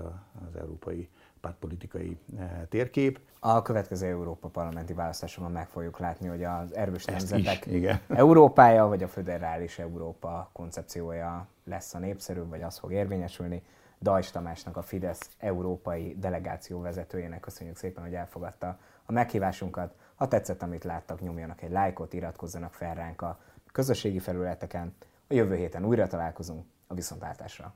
az 0.49 0.55
európai 0.55 1.09
pártpolitikai 1.41 2.17
eh, 2.37 2.49
térkép. 2.69 3.19
A 3.39 3.61
következő 3.61 4.07
Európa 4.07 4.47
parlamenti 4.47 4.93
választásokon 4.93 5.51
meg 5.51 5.67
fogjuk 5.67 5.99
látni, 5.99 6.27
hogy 6.27 6.43
az 6.43 6.75
erős 6.75 7.05
nemzetek 7.05 7.65
is, 7.65 7.73
igen. 7.73 7.99
Európája, 8.23 8.85
vagy 8.85 9.03
a 9.03 9.07
föderális 9.07 9.79
Európa 9.79 10.49
koncepciója 10.53 11.47
lesz 11.63 11.93
a 11.93 11.99
népszerű, 11.99 12.41
vagy 12.43 12.61
az 12.61 12.77
fog 12.77 12.91
érvényesülni. 12.91 13.63
Dajs 14.01 14.31
Tamásnak, 14.31 14.77
a 14.77 14.81
Fidesz 14.81 15.29
európai 15.37 16.15
delegáció 16.19 16.81
vezetőjének 16.81 17.39
köszönjük 17.39 17.77
szépen, 17.77 18.03
hogy 18.03 18.13
elfogadta 18.13 18.79
a 19.05 19.11
meghívásunkat. 19.11 19.93
Ha 20.15 20.27
tetszett, 20.27 20.61
amit 20.61 20.83
láttak, 20.83 21.21
nyomjanak 21.21 21.61
egy 21.61 21.71
lájkot, 21.71 22.13
iratkozzanak 22.13 22.73
fel 22.73 22.95
ránk 22.95 23.21
a 23.21 23.39
közösségi 23.71 24.19
felületeken. 24.19 24.95
A 25.27 25.33
jövő 25.33 25.55
héten 25.55 25.85
újra 25.85 26.07
találkozunk 26.07 26.65
a 26.87 26.93
viszontlátásra. 26.93 27.75